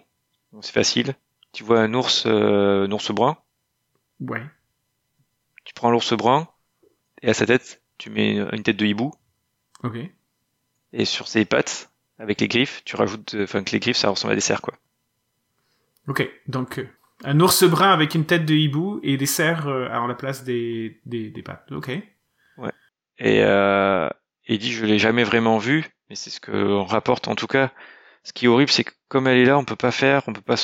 C'est 0.62 0.74
facile. 0.74 1.16
Tu 1.54 1.64
vois 1.64 1.82
un 1.82 1.94
ours, 1.94 2.24
euh, 2.26 2.88
un 2.88 2.92
ours 2.92 3.12
brun? 3.12 3.38
Ouais. 4.20 4.44
Tu 5.64 5.74
prends 5.74 5.92
l'ours 5.92 6.14
brun 6.14 6.48
et 7.22 7.30
à 7.30 7.34
sa 7.34 7.46
tête, 7.46 7.82
tu 7.98 8.10
mets 8.10 8.38
une 8.38 8.64
tête 8.64 8.78
de 8.78 8.86
hibou. 8.86 9.12
Ok. 9.84 9.98
Et 10.94 11.06
sur 11.06 11.28
ses 11.28 11.46
pattes, 11.46 11.92
avec 12.20 12.42
les 12.42 12.48
griffes, 12.48 12.84
tu 12.86 12.96
rajoutes, 12.96 13.36
enfin 13.42 13.64
que 13.64 13.72
les 13.72 13.80
griffes, 13.80 13.98
ça 13.98 14.10
ressemble 14.10 14.34
à 14.34 14.36
des 14.36 14.42
cerfs, 14.42 14.62
quoi. 14.62 14.74
Ok, 16.08 16.28
donc 16.48 16.80
euh, 16.80 16.88
un 17.24 17.40
ours 17.40 17.64
brun 17.64 17.92
avec 17.92 18.16
une 18.16 18.26
tête 18.26 18.46
de 18.46 18.54
hibou 18.54 19.00
et 19.04 19.18
des 19.18 19.26
cerfs 19.26 19.68
euh, 19.68 19.88
à 19.90 20.06
la 20.08 20.16
place 20.16 20.44
des, 20.44 21.00
des, 21.06 21.30
des 21.30 21.44
pattes. 21.44 21.72
Ok. 21.72 21.90
Ouais. 22.58 22.72
Et 23.20 23.44
euh, 23.44 24.10
dit 24.50 24.72
je 24.72 24.86
l'ai 24.86 25.00
jamais 25.00 25.24
vraiment 25.24 25.58
vu, 25.58 25.86
mais 26.10 26.16
c'est 26.16 26.30
ce 26.30 26.42
qu'on 26.42 26.84
rapporte 26.84 27.28
en 27.28 27.36
tout 27.36 27.48
cas. 27.48 27.72
Ce 28.24 28.34
qui 28.34 28.46
est 28.46 28.48
horrible, 28.48 28.72
c'est 28.72 28.84
que 28.84 28.94
comme 29.08 29.28
elle 29.28 29.38
est 29.38 29.46
là, 29.46 29.58
on 29.58 29.66
peut 29.66 29.76
pas 29.76 29.92
faire, 29.92 30.24
on 30.28 30.34
peut 30.34 30.42
pas 30.42 30.58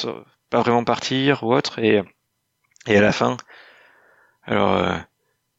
pas 0.50 0.62
vraiment 0.62 0.84
partir 0.84 1.44
ou 1.44 1.54
autre, 1.54 1.80
et 1.80 2.04
et 2.88 2.98
à 2.98 3.02
la 3.02 3.12
fin, 3.12 3.38
alors 4.44 4.74
euh, 4.74 4.98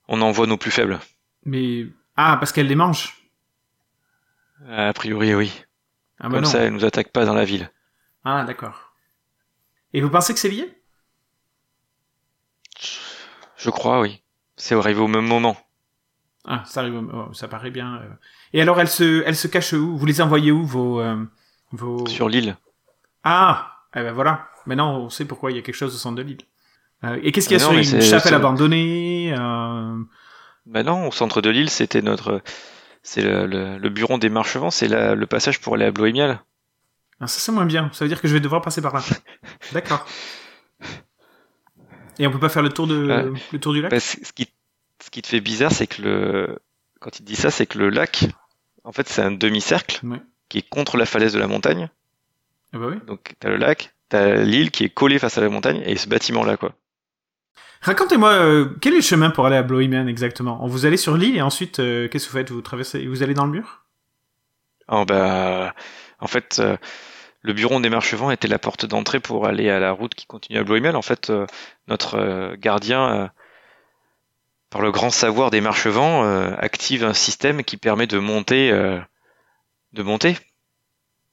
on 0.08 0.20
envoie 0.22 0.46
nos 0.46 0.56
plus 0.56 0.70
faibles. 0.70 0.98
Mais 1.44 1.86
ah 2.16 2.36
parce 2.38 2.52
qu'elle 2.52 2.68
les 2.68 2.74
mange. 2.74 3.14
A 4.68 4.92
priori 4.92 5.34
oui. 5.34 5.64
Ah 6.20 6.28
bah 6.28 6.36
comme 6.36 6.44
non. 6.44 6.50
ça, 6.50 6.60
elle 6.60 6.72
nous 6.72 6.84
attaque 6.84 7.12
pas 7.12 7.24
dans 7.24 7.34
la 7.34 7.44
ville. 7.44 7.70
Ah 8.24 8.44
d'accord. 8.44 8.92
Et 9.92 10.00
vous 10.00 10.10
pensez 10.10 10.34
que 10.34 10.40
c'est 10.40 10.48
lié? 10.48 10.74
Je 13.56 13.70
crois, 13.70 14.00
oui. 14.00 14.22
C'est 14.56 14.74
arrivé 14.74 15.00
au 15.00 15.08
même 15.08 15.26
moment. 15.26 15.56
Ah, 16.44 16.62
ça 16.64 16.80
arrive, 16.80 16.96
au... 16.96 17.10
oh, 17.12 17.32
ça 17.32 17.48
paraît 17.48 17.70
bien. 17.70 17.96
euh. 17.96 18.10
Et 18.52 18.62
alors, 18.62 18.80
elle 18.80 18.88
se, 18.88 19.22
elle 19.24 19.36
se 19.36 19.48
cache 19.48 19.72
où? 19.72 19.96
Vous 19.96 20.06
les 20.06 20.20
envoyez 20.20 20.52
où 20.52 20.64
vos, 20.64 21.00
euh, 21.00 21.24
vos... 21.72 22.06
Sur 22.06 22.28
l'île. 22.28 22.56
Ah, 23.24 23.84
eh 23.94 24.02
ben 24.02 24.12
voilà. 24.12 24.48
Maintenant, 24.68 24.98
on 25.00 25.10
sait 25.10 25.24
pourquoi 25.24 25.50
il 25.50 25.56
y 25.56 25.58
a 25.58 25.62
quelque 25.62 25.74
chose 25.74 25.94
au 25.94 25.98
centre 25.98 26.14
de 26.16 26.22
l'île. 26.22 26.42
Euh, 27.04 27.18
et 27.22 27.32
qu'est-ce 27.32 27.48
qu'il 27.48 27.58
y 27.58 27.60
a 27.60 27.64
non, 27.64 27.82
sur 27.82 27.94
une 27.96 28.02
chapelle 28.02 28.34
abandonnée 28.34 29.32
euh... 29.36 29.96
Ben 30.66 30.84
non, 30.84 31.08
au 31.08 31.12
centre 31.12 31.40
de 31.40 31.48
l'île, 31.50 31.70
c'était 31.70 32.02
notre, 32.02 32.42
c'est 33.02 33.22
le, 33.22 33.46
le, 33.46 33.78
le 33.78 33.88
bureau 33.88 34.18
des 34.18 34.28
marchevents, 34.28 34.70
c'est 34.70 34.88
le 34.88 35.26
passage 35.26 35.60
pour 35.60 35.74
aller 35.74 35.86
à 35.86 35.90
Bloémial. 35.90 36.40
Ah, 37.20 37.26
ça 37.26 37.40
c'est 37.40 37.50
moins 37.52 37.64
bien. 37.66 37.90
Ça 37.92 38.04
veut 38.04 38.08
dire 38.08 38.20
que 38.20 38.28
je 38.28 38.34
vais 38.34 38.40
devoir 38.40 38.62
passer 38.62 38.80
par 38.82 38.94
là. 38.94 39.02
D'accord. 39.72 40.06
Et 42.18 42.26
on 42.26 42.30
peut 42.30 42.38
pas 42.40 42.48
faire 42.48 42.62
le 42.62 42.68
tour 42.70 42.86
de, 42.86 43.06
Ouais. 43.06 43.40
le 43.52 43.58
tour 43.60 43.72
du 43.72 43.80
lac? 43.80 43.90
Ben, 43.90 44.00
c- 44.00 44.20
ce 44.24 44.32
qui, 44.32 44.48
ce 45.02 45.10
qui 45.10 45.22
te 45.22 45.28
fait 45.28 45.40
bizarre, 45.40 45.72
c'est 45.72 45.86
que 45.86 46.02
le, 46.02 46.58
quand 47.00 47.18
il 47.20 47.24
dit 47.24 47.36
ça, 47.36 47.50
c'est 47.50 47.66
que 47.66 47.78
le 47.78 47.90
lac, 47.90 48.26
en 48.84 48.92
fait, 48.92 49.08
c'est 49.08 49.22
un 49.22 49.30
demi-cercle 49.30 50.04
Ouais. 50.06 50.20
qui 50.48 50.58
est 50.58 50.68
contre 50.68 50.96
la 50.96 51.06
falaise 51.06 51.32
de 51.32 51.38
la 51.38 51.46
montagne. 51.46 51.88
Ah 52.72 52.78
bah 52.78 52.86
oui. 52.90 52.96
Donc, 53.06 53.34
t'as 53.38 53.48
le 53.48 53.56
lac, 53.56 53.94
t'as 54.08 54.36
l'île 54.36 54.70
qui 54.70 54.84
est 54.84 54.88
collée 54.88 55.18
face 55.18 55.38
à 55.38 55.40
la 55.40 55.48
montagne 55.48 55.82
et 55.84 55.96
ce 55.96 56.08
bâtiment-là, 56.08 56.56
quoi. 56.56 56.72
Racontez-moi, 57.80 58.30
euh, 58.30 58.68
quel 58.80 58.94
est 58.94 58.96
le 58.96 59.02
chemin 59.02 59.30
pour 59.30 59.46
aller 59.46 59.56
à 59.56 59.62
Blowyman 59.62 60.08
exactement? 60.08 60.66
Vous 60.66 60.84
allez 60.84 60.96
sur 60.96 61.16
l'île 61.16 61.36
et 61.36 61.42
ensuite, 61.42 61.78
euh, 61.78 62.08
qu'est-ce 62.08 62.26
que 62.26 62.32
vous 62.32 62.38
faites? 62.38 62.50
Vous 62.50 62.60
traversez, 62.60 63.06
vous 63.06 63.22
allez 63.22 63.34
dans 63.34 63.46
le 63.46 63.52
mur? 63.52 63.84
Oh, 64.88 65.04
bah, 65.04 65.74
en 66.18 66.26
fait, 66.26 66.58
euh, 66.58 66.76
le 67.42 67.52
bureau 67.52 67.78
des 67.78 67.90
marchevents 67.90 68.32
était 68.32 68.48
la 68.48 68.58
porte 68.58 68.84
d'entrée 68.84 69.20
pour 69.20 69.46
aller 69.46 69.70
à 69.70 69.78
la 69.78 69.92
route 69.92 70.14
qui 70.14 70.26
continue 70.26 70.58
à 70.58 70.64
Bloémel. 70.64 70.96
En 70.96 71.02
fait, 71.02 71.30
euh, 71.30 71.46
notre 71.86 72.16
euh, 72.16 72.56
gardien, 72.58 73.14
euh, 73.14 73.28
par 74.70 74.82
le 74.82 74.90
grand 74.90 75.10
savoir 75.10 75.50
des 75.50 75.60
marchevents, 75.60 76.24
euh, 76.24 76.54
active 76.58 77.04
un 77.04 77.14
système 77.14 77.62
qui 77.62 77.76
permet 77.76 78.06
de 78.08 78.18
monter, 78.18 78.72
euh, 78.72 78.98
de 79.92 80.02
monter. 80.02 80.36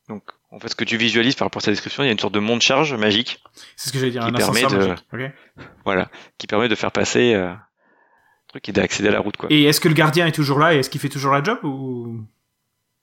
Donc, 0.10 0.24
en 0.52 0.60
fait, 0.60 0.70
ce 0.70 0.76
que 0.76 0.84
tu 0.86 0.98
visualises 0.98 1.36
par 1.36 1.48
rapport 1.48 1.62
à 1.62 1.66
sa 1.66 1.72
description, 1.72 2.04
il 2.04 2.08
y 2.08 2.10
a 2.10 2.12
une 2.12 2.20
sorte 2.20 2.34
de 2.34 2.40
monte-charge 2.40 2.94
magique, 2.94 3.44
C'est 3.76 3.90
ce 3.90 3.94
que 3.94 4.00
j'allais 4.00 4.12
dire, 4.12 4.22
Qui 4.24 4.30
un 4.30 4.34
permet 4.34 4.62
de- 4.64 4.76
magique. 4.76 5.06
ok. 5.14 5.66
voilà, 5.84 6.10
qui 6.38 6.48
permet 6.48 6.68
de 6.70 6.76
faire 6.76 6.92
passer 6.92 7.34
euh, 7.34 7.50
le 7.52 8.48
truc 8.50 8.70
et 8.70 8.72
d'accéder 8.72 9.10
à 9.10 9.12
la 9.12 9.20
route, 9.20 9.36
quoi. 9.38 9.50
Et 9.52 9.64
est-ce 9.64 9.82
que 9.82 9.88
le 9.88 9.94
gardien 9.96 10.28
est 10.28 10.32
toujours 10.32 10.60
là 10.60 10.74
et 10.74 10.78
est-ce 10.78 10.90
qu'il 10.90 11.02
fait 11.02 11.10
toujours 11.10 11.34
la 11.34 11.44
job 11.44 11.60
ou? 11.64 12.22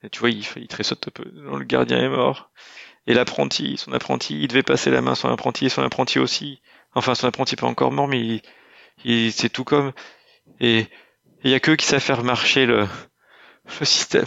Et 0.02 0.11
tu 0.11 0.18
vois, 0.20 0.30
il, 0.30 0.44
il 0.56 0.66
tressaute 0.68 1.06
un 1.06 1.11
peu. 1.11 1.25
Non, 1.34 1.56
le 1.56 1.64
gardien 1.64 1.99
est 2.02 2.08
mort. 2.08 2.50
Et 3.06 3.14
l'apprenti, 3.14 3.76
son 3.76 3.92
apprenti, 3.92 4.40
il 4.40 4.49
devait 4.49 4.62
passer 4.62 4.90
la 4.90 5.00
main 5.02 5.12
à 5.12 5.14
son 5.16 5.28
apprenti 5.28 5.66
et 5.66 5.68
son 5.68 5.82
apprenti 5.82 6.18
aussi. 6.18 6.61
Enfin, 6.94 7.14
son 7.14 7.26
apprenti 7.26 7.54
pas 7.56 7.66
encore 7.66 7.92
mort, 7.92 8.08
mais 8.08 8.20
il, 8.20 8.42
il- 9.04 9.32
c'est 9.32 9.49
tout 9.49 9.64
comme. 9.64 9.92
Et 10.61 10.87
il 11.44 11.50
y 11.50 11.54
a 11.54 11.61
que 11.61 11.72
qui 11.72 11.84
savent 11.87 12.00
faire 12.02 12.22
marcher 12.25 12.66
le, 12.66 12.87
le 13.80 13.84
système. 13.84 14.25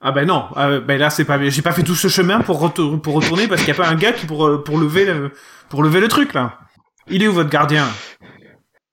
Ah 0.00 0.12
ben 0.12 0.26
non, 0.26 0.48
ah, 0.54 0.78
ben 0.78 0.98
là 0.98 1.10
c'est 1.10 1.24
pas, 1.24 1.42
j'ai 1.48 1.62
pas 1.62 1.72
fait 1.72 1.82
tout 1.82 1.96
ce 1.96 2.06
chemin 2.08 2.40
pour, 2.40 2.60
retour- 2.60 3.00
pour 3.02 3.14
retourner 3.14 3.48
parce 3.48 3.60
qu'il 3.62 3.68
y 3.68 3.72
a 3.72 3.82
pas 3.82 3.88
un 3.88 3.96
gars 3.96 4.12
qui 4.12 4.26
pour 4.26 4.46
euh, 4.46 4.62
pour 4.62 4.78
lever 4.78 5.04
le 5.04 5.32
pour 5.68 5.82
lever 5.82 5.98
le 6.00 6.06
truc 6.08 6.34
là. 6.34 6.60
Il 7.08 7.22
est 7.22 7.26
où 7.28 7.32
votre 7.32 7.50
gardien? 7.50 7.88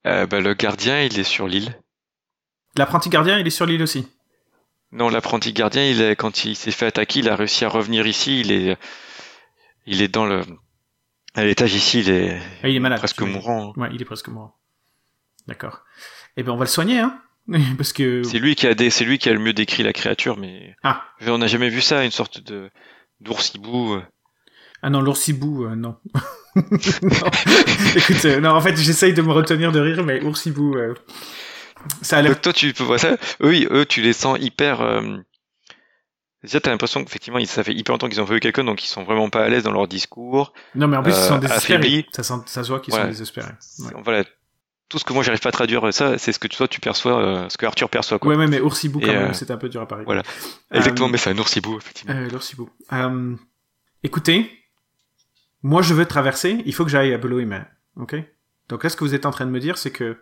Euh, 0.07 0.25
bah, 0.25 0.39
le 0.39 0.53
gardien, 0.53 1.01
il 1.01 1.19
est 1.19 1.23
sur 1.23 1.47
l'île. 1.47 1.77
L'apprenti 2.77 3.09
gardien, 3.09 3.37
il 3.39 3.45
est 3.45 3.51
sur 3.51 3.65
l'île 3.65 3.83
aussi? 3.83 4.07
Non, 4.91 5.09
l'apprenti 5.09 5.51
gardien, 5.51 5.83
il 5.85 6.01
est, 6.01 6.15
quand 6.15 6.45
il 6.45 6.55
s'est 6.55 6.71
fait 6.71 6.85
attaquer, 6.85 7.19
il 7.19 7.29
a 7.29 7.35
réussi 7.35 7.65
à 7.65 7.69
revenir 7.69 8.07
ici. 8.07 8.39
Il 8.39 8.51
est, 8.51 8.77
il 9.85 10.01
est 10.01 10.07
dans 10.07 10.25
le, 10.25 10.41
à 11.33 11.43
l'étage 11.43 11.73
ici, 11.73 11.99
il 11.99 12.09
est, 12.09 12.39
Ah, 12.63 12.69
il 12.69 12.75
est 12.75 12.79
malade. 12.79 12.99
presque 12.99 13.21
mourant. 13.21 13.73
Ouais, 13.77 13.89
il 13.93 14.01
est 14.01 14.05
presque 14.05 14.29
mort. 14.29 14.57
D'accord. 15.47 15.83
Eh 16.37 16.43
ben 16.43 16.51
on 16.51 16.57
va 16.57 16.65
le 16.65 16.69
soigner 16.69 16.99
hein, 16.99 17.19
parce 17.77 17.93
que 17.93 18.23
C'est 18.23 18.39
lui 18.39 18.55
qui 18.55 18.67
a 18.67 18.73
dé- 18.73 18.89
c'est 18.89 19.05
lui 19.05 19.17
qui 19.17 19.29
a 19.29 19.33
le 19.33 19.39
mieux 19.39 19.53
décrit 19.53 19.83
la 19.83 19.93
créature, 19.93 20.37
mais 20.37 20.75
Ah. 20.83 21.03
on 21.27 21.37
n'a 21.37 21.47
jamais 21.47 21.69
vu 21.69 21.81
ça, 21.81 22.03
une 22.03 22.11
sorte 22.11 22.39
de 22.43 22.69
d'ours 23.21 23.53
hibou. 23.55 23.93
euh. 23.93 24.03
ah 24.81 24.89
non 24.89 25.01
l'oursibou 25.01 25.65
euh, 25.65 25.75
non. 25.75 25.95
non. 26.55 26.63
Écoute, 27.95 28.25
euh, 28.25 28.39
non 28.41 28.49
en 28.51 28.61
fait 28.61 28.75
j'essaye 28.77 29.13
de 29.13 29.21
me 29.21 29.31
retenir 29.31 29.71
de 29.71 29.79
rire 29.79 30.03
mais 30.03 30.21
oursibou 30.23 30.75
euh, 30.75 30.93
ça 32.01 32.17
a 32.17 32.21
l'air 32.21 32.39
toi, 32.41 32.51
tu 32.53 32.73
peux 32.73 32.83
voir 32.83 32.99
ça. 32.99 33.15
Eux, 33.41 33.55
ils- 33.55 33.67
eux, 33.71 33.85
tu 33.85 34.01
les 34.01 34.13
sens 34.13 34.37
hyper. 34.41 34.81
Euh... 34.81 35.17
Déjà, 36.43 36.59
t'as 36.59 36.69
l'impression 36.71 37.03
qu'effectivement, 37.03 37.43
ça 37.45 37.63
fait 37.63 37.73
hyper 37.73 37.93
longtemps 37.93 38.07
qu'ils 38.09 38.21
ont 38.21 38.25
vu 38.25 38.39
quelqu'un, 38.39 38.63
donc 38.63 38.83
ils 38.83 38.87
sont 38.87 39.03
vraiment 39.03 39.29
pas 39.29 39.43
à 39.43 39.49
l'aise 39.49 39.63
dans 39.63 39.71
leur 39.71 39.87
discours. 39.87 40.53
Non, 40.75 40.87
mais 40.87 40.97
en 40.97 41.03
plus, 41.03 41.11
ils 41.11 41.15
sont 41.15 41.37
désespérés. 41.39 42.05
Ça, 42.13 42.21
sent- 42.23 42.33
ça 42.47 42.63
se 42.63 42.69
voit 42.69 42.79
qu'ils 42.79 42.91
Voilà. 42.91 43.05
sont 43.05 43.11
désespérés. 43.11 43.47
Ouais. 43.79 43.91
Voilà. 44.03 44.23
Tout 44.87 44.99
ce 44.99 45.03
que 45.03 45.13
moi, 45.13 45.23
j'arrive 45.23 45.41
pas 45.41 45.49
à 45.49 45.51
traduire 45.51 45.91
ça, 45.93 46.17
c'est 46.17 46.31
ce 46.31 46.37
que 46.39 46.47
toi, 46.47 46.67
tu 46.67 46.79
perçois, 46.79 47.19
euh, 47.19 47.49
ce 47.49 47.57
que 47.57 47.65
Arthur 47.65 47.89
perçoit, 47.89 48.19
quoi. 48.19 48.31
ouais, 48.31 48.37
ouais, 48.37 48.47
mais 48.47 48.59
Oursibou, 48.61 48.99
quand 48.99 49.07
même, 49.07 49.29
euh, 49.29 49.33
c'est 49.33 49.49
un 49.49 49.57
peu 49.57 49.67
dur 49.67 49.81
à 49.81 49.87
parler. 49.87 50.05
voilà. 50.05 50.21
Exactement, 50.71 51.07
Euh, 51.07 51.11
mais 51.11 51.17
c'est 51.17 51.31
un 51.31 51.37
ours 51.37 51.55
hibou, 51.55 51.77
effectivement. 51.77 52.13
Euh, 52.15 52.29
l'Oursibou. 52.29 52.69
Euh, 52.93 53.35
écoutez, 54.03 54.51
moi, 55.63 55.81
je 55.81 55.93
veux 55.95 56.05
traverser, 56.05 56.61
il 56.65 56.73
faut 56.73 56.83
que 56.85 56.91
j'aille 56.91 57.13
à 57.13 57.17
Beloïma. 57.17 57.65
Ok? 57.95 58.15
Donc 58.69 58.83
là, 58.83 58.89
ce 58.89 58.95
que 58.95 59.03
vous 59.03 59.15
êtes 59.15 59.25
en 59.25 59.31
train 59.31 59.45
de 59.45 59.51
me 59.51 59.59
dire, 59.59 59.77
c'est 59.77 59.91
que 59.91 60.17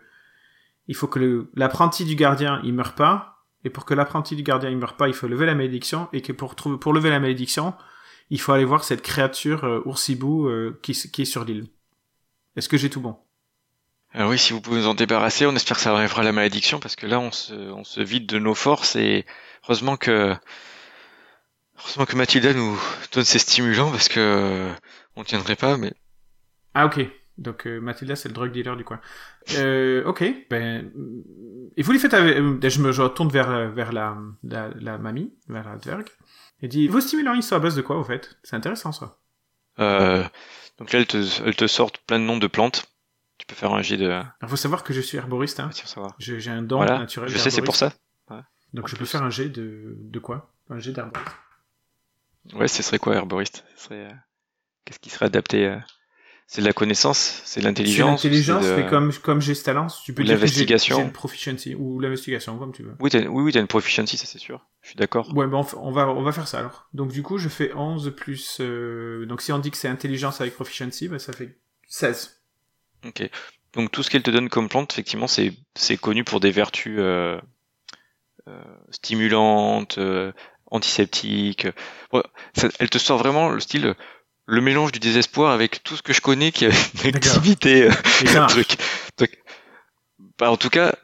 il 0.88 0.94
faut 0.94 1.08
que 1.08 1.48
l'apprenti 1.54 2.04
du 2.04 2.14
gardien, 2.14 2.60
il 2.64 2.72
meure 2.74 2.94
pas. 2.94 3.44
Et 3.64 3.70
pour 3.70 3.84
que 3.86 3.94
l'apprenti 3.94 4.36
du 4.36 4.42
gardien, 4.42 4.68
il 4.70 4.76
meure 4.76 4.96
pas, 4.96 5.08
il 5.08 5.14
faut 5.14 5.26
lever 5.28 5.46
la 5.46 5.54
malédiction. 5.54 6.08
Et 6.12 6.20
que 6.22 6.32
pour, 6.32 6.54
trouver, 6.54 6.78
pour 6.78 6.92
lever 6.92 7.08
la 7.10 7.20
malédiction, 7.20 7.74
il 8.30 8.40
faut 8.40 8.52
aller 8.52 8.64
voir 8.66 8.84
cette 8.84 9.00
créature 9.02 9.64
euh, 9.64 9.80
Oursibou 9.86 10.46
euh, 10.48 10.78
qui, 10.82 10.92
qui 10.92 11.22
est 11.22 11.26
sur 11.26 11.44
l'île. 11.44 11.66
Est-ce 12.56 12.68
que 12.68 12.76
j'ai 12.76 12.90
tout 12.90 13.00
bon? 13.00 13.16
Alors 14.14 14.30
oui, 14.30 14.38
si 14.38 14.52
vous 14.52 14.60
pouvez 14.60 14.80
nous 14.80 14.86
en 14.86 14.94
débarrasser, 14.94 15.44
on 15.44 15.56
espère 15.56 15.76
que 15.76 15.82
ça 15.82 15.92
arrivera 15.92 16.22
la 16.22 16.32
malédiction, 16.32 16.78
parce 16.78 16.94
que 16.96 17.06
là, 17.06 17.18
on 17.18 17.32
se, 17.32 17.52
on 17.52 17.84
se 17.84 18.00
vide 18.00 18.26
de 18.26 18.38
nos 18.38 18.54
forces, 18.54 18.94
et 18.96 19.26
heureusement 19.64 19.96
que, 19.96 20.34
heureusement 21.78 22.06
que 22.06 22.16
Mathilda 22.16 22.54
nous 22.54 22.80
donne 23.12 23.24
ses 23.24 23.40
stimulants, 23.40 23.90
parce 23.90 24.08
que, 24.08 24.20
euh, 24.20 24.72
on 25.16 25.24
tiendrait 25.24 25.56
pas, 25.56 25.76
mais 25.76 25.92
Ah 26.74 26.86
ok. 26.86 27.00
Donc 27.36 27.66
euh, 27.66 27.80
Mathilda, 27.80 28.14
c'est 28.14 28.28
le 28.28 28.34
drug 28.34 28.52
dealer 28.52 28.76
du 28.76 28.84
coin. 28.84 29.00
Euh, 29.56 30.04
ok, 30.04 30.22
ben, 30.48 30.92
et 31.76 31.82
vous 31.82 31.90
les 31.90 31.98
faites 31.98 32.14
avec... 32.14 32.36
euh, 32.36 32.60
Je 32.62 32.80
me 32.80 32.92
je 32.92 33.02
retourne 33.02 33.28
vers, 33.28 33.50
euh, 33.50 33.68
vers 33.70 33.90
la, 33.92 34.16
la, 34.44 34.70
la 34.80 34.98
mamie, 34.98 35.34
vers 35.48 35.68
la 35.68 35.76
dverg, 35.76 36.04
et 36.62 36.68
dit, 36.68 36.86
vos 36.86 37.00
stimulants, 37.00 37.34
ils 37.34 37.42
sont 37.42 37.56
à 37.56 37.58
base 37.58 37.74
de 37.74 37.82
quoi, 37.82 37.98
au 37.98 38.04
fait? 38.04 38.38
C'est 38.44 38.54
intéressant, 38.54 38.92
ça. 38.92 39.16
Euh, 39.80 40.22
donc 40.78 40.92
là, 40.92 41.00
elle 41.00 41.06
te, 41.08 41.16
elle 41.44 41.56
te 41.56 41.66
sort 41.66 41.90
plein 42.06 42.20
de 42.20 42.24
noms 42.24 42.38
de 42.38 42.46
plantes. 42.46 42.86
Tu 43.38 43.46
peux 43.46 43.54
faire 43.54 43.72
un 43.72 43.82
jet 43.82 43.96
de. 43.96 44.22
Il 44.42 44.48
faut 44.48 44.56
savoir 44.56 44.84
que 44.84 44.92
je 44.92 45.00
suis 45.00 45.18
herboriste, 45.18 45.60
hein. 45.60 45.70
J'ai 46.18 46.50
un 46.50 46.62
don 46.62 46.78
Voilà. 46.78 46.98
naturel 47.00 47.28
Je 47.28 47.38
sais, 47.38 47.50
c'est 47.50 47.62
pour 47.62 47.76
ça. 47.76 47.92
Donc 48.72 48.84
En 48.84 48.88
je 48.88 48.96
peux 48.96 49.04
faire 49.04 49.22
un 49.22 49.30
jet 49.30 49.48
de, 49.48 49.96
de 50.00 50.18
quoi? 50.18 50.52
Un 50.70 50.78
jet 50.78 50.92
d'herboriste. 50.92 51.30
Ouais, 52.54 52.68
ce 52.68 52.82
serait 52.82 52.98
quoi, 52.98 53.14
herboriste? 53.14 53.64
Ce 53.76 53.84
serait. 53.84 54.04
euh, 54.06 54.12
Qu'est-ce 54.84 54.98
qui 54.98 55.10
serait 55.10 55.26
adapté 55.26 55.66
euh, 55.66 55.78
C'est 56.46 56.60
de 56.62 56.66
la 56.66 56.72
connaissance? 56.72 57.42
C'est 57.44 57.60
de 57.60 57.64
C'est 57.64 57.68
l'intelligence? 57.68 58.24
L'intelligence, 58.24 58.64
c'est 58.64 58.76
de- 58.76 58.82
mais 58.82 58.86
comme, 58.88 59.12
comme 59.22 59.40
j'ai 59.40 59.54
ce 59.54 59.64
talent, 59.64 59.86
tu 60.04 60.12
peux 60.14 60.22
Ou 60.22 60.26
dire 60.26 60.40
que 60.40 60.46
j'ai 60.46 60.66
une 61.02 61.12
proficiency, 61.12 61.74
ou 61.74 62.00
l'investigation, 62.00 62.58
comme 62.58 62.72
tu 62.72 62.82
veux. 62.82 62.94
Oui, 63.00 63.10
t'as 63.10 63.20
oui, 63.26 63.42
oui, 63.44 63.52
t'as 63.52 63.60
une 63.60 63.66
proficiency, 63.66 64.16
ça 64.16 64.26
c'est 64.26 64.38
sûr. 64.38 64.66
Je 64.82 64.88
suis 64.88 64.96
d'accord. 64.96 65.34
Ouais, 65.34 65.46
ben 65.46 65.64
on 65.78 65.90
va, 65.90 66.08
on 66.08 66.22
va 66.22 66.32
faire 66.32 66.46
ça 66.48 66.58
alors. 66.58 66.88
Donc 66.92 67.12
du 67.12 67.22
coup, 67.22 67.38
je 67.38 67.48
fais 67.48 67.72
11 67.74 68.14
plus... 68.14 68.58
euh, 68.60 69.24
Donc 69.26 69.40
si 69.40 69.52
on 69.52 69.58
dit 69.58 69.70
que 69.70 69.76
c'est 69.78 69.88
intelligence 69.88 70.40
avec 70.40 70.54
proficiency, 70.54 71.08
ben 71.08 71.18
ça 71.18 71.32
fait 71.32 71.58
16. 71.88 72.43
Ok. 73.06 73.28
Donc 73.74 73.90
tout 73.90 74.02
ce 74.02 74.10
qu'elle 74.10 74.22
te 74.22 74.30
donne 74.30 74.48
comme 74.48 74.68
plante, 74.68 74.92
effectivement, 74.92 75.26
c'est 75.26 75.96
connu 76.00 76.24
pour 76.24 76.40
des 76.40 76.50
vertus 76.50 76.96
euh, 76.98 77.40
euh, 78.48 78.62
stimulantes, 78.90 79.98
euh, 79.98 80.32
antiseptiques. 80.70 81.66
Ça- 82.54 82.68
elle 82.78 82.90
te 82.90 82.98
sort 82.98 83.18
vraiment 83.18 83.48
le 83.50 83.60
style, 83.60 83.94
le 84.46 84.60
mélange 84.60 84.92
du 84.92 84.98
désespoir 85.00 85.52
avec 85.52 85.82
tout 85.82 85.96
ce 85.96 86.02
que 86.02 86.12
je 86.12 86.20
connais 86.20 86.52
qui 86.52 86.66
a 86.66 86.68
une 86.68 87.16
activité, 87.16 87.84
euh, 87.84 87.90
truc. 88.48 88.76
Donc, 89.18 89.30
bah, 90.38 90.50
en 90.50 90.56
tout 90.56 90.70
cas, 90.70 90.94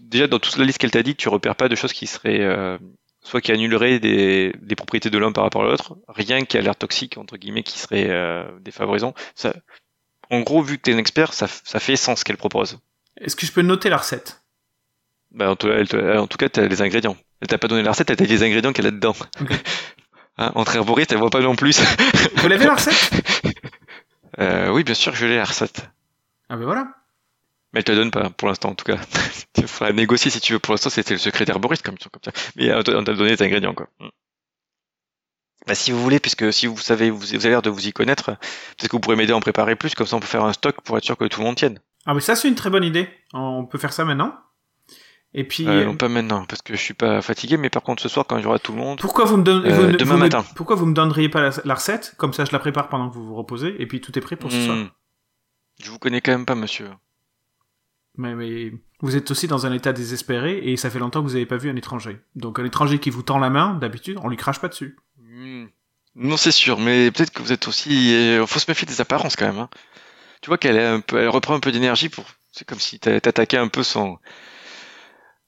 déjà 0.00 0.26
dans 0.26 0.38
toute 0.38 0.56
la 0.58 0.64
liste 0.64 0.78
qu'elle 0.78 0.90
t'a 0.90 1.02
dit, 1.02 1.16
tu 1.16 1.28
repères 1.28 1.56
pas 1.56 1.68
de 1.68 1.74
choses 1.74 1.92
qui 1.92 2.06
seraient 2.06 2.40
euh, 2.40 2.78
soit 3.22 3.40
qui 3.40 3.52
annuleraient 3.52 3.98
des, 4.00 4.52
des 4.60 4.74
propriétés 4.76 5.10
de 5.10 5.18
l'un 5.18 5.32
par 5.32 5.44
rapport 5.44 5.62
à 5.62 5.66
l'autre, 5.66 5.96
rien 6.08 6.44
qui 6.44 6.58
a 6.58 6.60
l'air 6.60 6.76
toxique 6.76 7.18
entre 7.18 7.36
guillemets 7.36 7.62
qui 7.62 7.78
serait 7.78 8.08
euh, 8.10 8.44
défavorisant. 8.60 9.14
Ça, 9.34 9.54
en 10.30 10.40
gros, 10.40 10.62
vu 10.62 10.78
que 10.78 10.82
t'es 10.82 10.94
un 10.94 10.98
expert, 10.98 11.32
ça, 11.32 11.46
fait 11.46 11.96
sens 11.96 12.24
qu'elle 12.24 12.36
propose. 12.36 12.78
Est-ce 13.20 13.36
que 13.36 13.46
je 13.46 13.52
peux 13.52 13.62
noter 13.62 13.88
la 13.88 13.96
recette? 13.96 14.42
Bah, 15.30 15.50
en, 15.50 15.56
tout, 15.56 15.68
en 15.68 16.26
cas, 16.26 16.48
t'as 16.48 16.66
les 16.66 16.82
ingrédients. 16.82 17.16
Elle 17.40 17.48
t'a 17.48 17.58
pas 17.58 17.68
donné 17.68 17.82
la 17.82 17.90
recette, 17.90 18.10
elle 18.10 18.16
t'a 18.16 18.24
dit 18.24 18.32
les 18.32 18.42
ingrédients 18.42 18.72
qu'elle 18.72 18.86
a 18.86 18.90
dedans. 18.90 19.14
Ok. 19.40 19.52
Hein, 20.40 20.52
entre 20.54 20.76
herboristes, 20.76 21.10
elle 21.10 21.18
voit 21.18 21.30
pas 21.30 21.40
non 21.40 21.56
plus. 21.56 21.80
Vous 22.36 22.46
l'avez 22.46 22.64
la 22.64 22.74
recette? 22.74 23.10
Euh, 24.38 24.70
oui, 24.70 24.84
bien 24.84 24.94
sûr 24.94 25.10
que 25.10 25.18
je 25.18 25.26
l'ai 25.26 25.34
la 25.34 25.44
recette. 25.44 25.90
Ah 26.48 26.56
ben 26.56 26.64
voilà. 26.64 26.94
Mais 27.72 27.80
elle 27.80 27.84
te 27.84 27.90
donne 27.90 28.12
pas, 28.12 28.30
pour 28.30 28.46
l'instant 28.46 28.68
en 28.68 28.74
tout 28.76 28.84
cas. 28.84 28.96
tu 29.52 29.66
feras 29.66 29.90
négocier 29.90 30.30
si 30.30 30.40
tu 30.40 30.52
veux. 30.52 30.60
Pour 30.60 30.74
l'instant, 30.74 30.90
c'était 30.90 31.14
le 31.14 31.18
secret 31.18 31.44
d'herboriste 31.44 31.84
comme, 31.84 31.98
comme 31.98 32.22
ça. 32.24 32.30
Mais 32.54 32.72
on 32.72 32.82
t'a 32.82 33.14
donné 33.14 33.30
les 33.30 33.42
ingrédients, 33.42 33.74
quoi. 33.74 33.88
Bah, 35.68 35.74
si 35.74 35.92
vous 35.92 36.02
voulez, 36.02 36.18
puisque 36.18 36.50
si 36.52 36.66
vous 36.66 36.78
savez, 36.78 37.10
vous, 37.10 37.18
vous 37.18 37.34
avez 37.34 37.50
l'air 37.50 37.62
de 37.62 37.68
vous 37.70 37.86
y 37.86 37.92
connaître, 37.92 38.24
peut-être 38.32 38.88
que 38.88 38.96
vous 38.96 39.00
pourrez 39.00 39.16
m'aider 39.16 39.32
à 39.32 39.36
en 39.36 39.40
préparer 39.40 39.76
plus, 39.76 39.94
comme 39.94 40.06
ça 40.06 40.16
on 40.16 40.20
peut 40.20 40.26
faire 40.26 40.44
un 40.44 40.52
stock 40.54 40.80
pour 40.80 40.96
être 40.96 41.04
sûr 41.04 41.16
que 41.16 41.26
tout 41.26 41.40
le 41.40 41.46
monde 41.46 41.56
tienne. 41.56 41.78
Ah 42.06 42.14
mais 42.14 42.20
ça 42.20 42.34
c'est 42.34 42.48
une 42.48 42.54
très 42.54 42.70
bonne 42.70 42.84
idée. 42.84 43.08
On 43.34 43.66
peut 43.66 43.76
faire 43.78 43.92
ça 43.92 44.04
maintenant. 44.06 44.34
Et 45.34 45.44
puis... 45.44 45.68
Euh, 45.68 45.84
non, 45.84 45.94
pas 45.94 46.08
maintenant, 46.08 46.46
parce 46.46 46.62
que 46.62 46.74
je 46.74 46.80
suis 46.80 46.94
pas 46.94 47.20
fatigué, 47.20 47.58
mais 47.58 47.68
par 47.68 47.82
contre 47.82 48.02
ce 48.02 48.08
soir, 48.08 48.24
quand 48.26 48.38
il 48.38 48.44
y 48.44 48.46
aura 48.46 48.58
tout 48.58 48.72
le 48.72 48.78
monde, 48.78 48.98
Pourquoi 48.98 49.26
vous 49.26 49.36
me 49.36 49.42
donnez 49.42 49.70
Euh, 49.70 49.92
demain 49.92 50.12
vous 50.12 50.14
me- 50.14 50.22
matin. 50.24 50.42
Pourquoi 50.56 50.74
vous 50.74 50.86
me 50.86 50.94
donneriez 50.94 51.28
pas 51.28 51.42
la, 51.42 51.50
la 51.66 51.74
recette? 51.74 52.14
Comme 52.16 52.32
ça, 52.32 52.46
je 52.46 52.52
la 52.52 52.58
prépare 52.58 52.88
pendant 52.88 53.10
que 53.10 53.14
vous 53.14 53.26
vous 53.26 53.34
reposez, 53.34 53.76
et 53.78 53.86
puis 53.86 54.00
tout 54.00 54.16
est 54.18 54.22
prêt 54.22 54.36
pour 54.36 54.50
ce 54.50 54.64
soir. 54.64 54.76
Hmm. 54.78 54.88
je 55.82 55.90
vous 55.90 55.98
connais 55.98 56.22
quand 56.22 56.32
même 56.32 56.46
pas, 56.46 56.54
monsieur. 56.54 56.88
Mais, 58.16 58.34
mais 58.34 58.72
vous 59.00 59.16
êtes 59.16 59.30
aussi 59.30 59.46
dans 59.46 59.66
un 59.66 59.72
état 59.74 59.92
désespéré, 59.92 60.58
et 60.64 60.78
ça 60.78 60.88
fait 60.88 60.98
longtemps 60.98 61.20
que 61.20 61.26
vous 61.26 61.34
n'avez 61.34 61.44
pas 61.46 61.58
vu 61.58 61.68
un 61.68 61.76
étranger. 61.76 62.18
Donc 62.34 62.58
un 62.58 62.64
étranger 62.64 62.98
qui 62.98 63.10
vous 63.10 63.22
tend 63.22 63.38
la 63.38 63.50
main, 63.50 63.74
d'habitude, 63.74 64.18
on 64.22 64.28
lui 64.28 64.38
crache 64.38 64.60
pas 64.60 64.68
dessus. 64.68 64.96
Hmm. 65.38 65.66
Non, 66.16 66.36
c'est 66.36 66.50
sûr, 66.50 66.80
mais 66.80 67.10
peut-être 67.12 67.30
que 67.30 67.42
vous 67.42 67.52
êtes 67.52 67.68
aussi. 67.68 68.12
euh, 68.14 68.44
faut 68.46 68.58
se 68.58 68.68
méfier 68.68 68.86
des 68.86 69.00
apparences 69.00 69.36
quand 69.36 69.46
même. 69.46 69.58
Hein. 69.58 69.68
Tu 70.42 70.48
vois 70.48 70.58
qu'elle 70.58 71.02
peu, 71.02 71.18
elle 71.20 71.28
reprend 71.28 71.54
un 71.54 71.60
peu 71.60 71.70
d'énergie 71.70 72.08
pour. 72.08 72.24
C'est 72.52 72.66
comme 72.66 72.80
si 72.80 72.98
t'a- 72.98 73.20
t'attaquais 73.20 73.56
un 73.58 73.68
peu 73.68 73.82
son. 73.82 74.18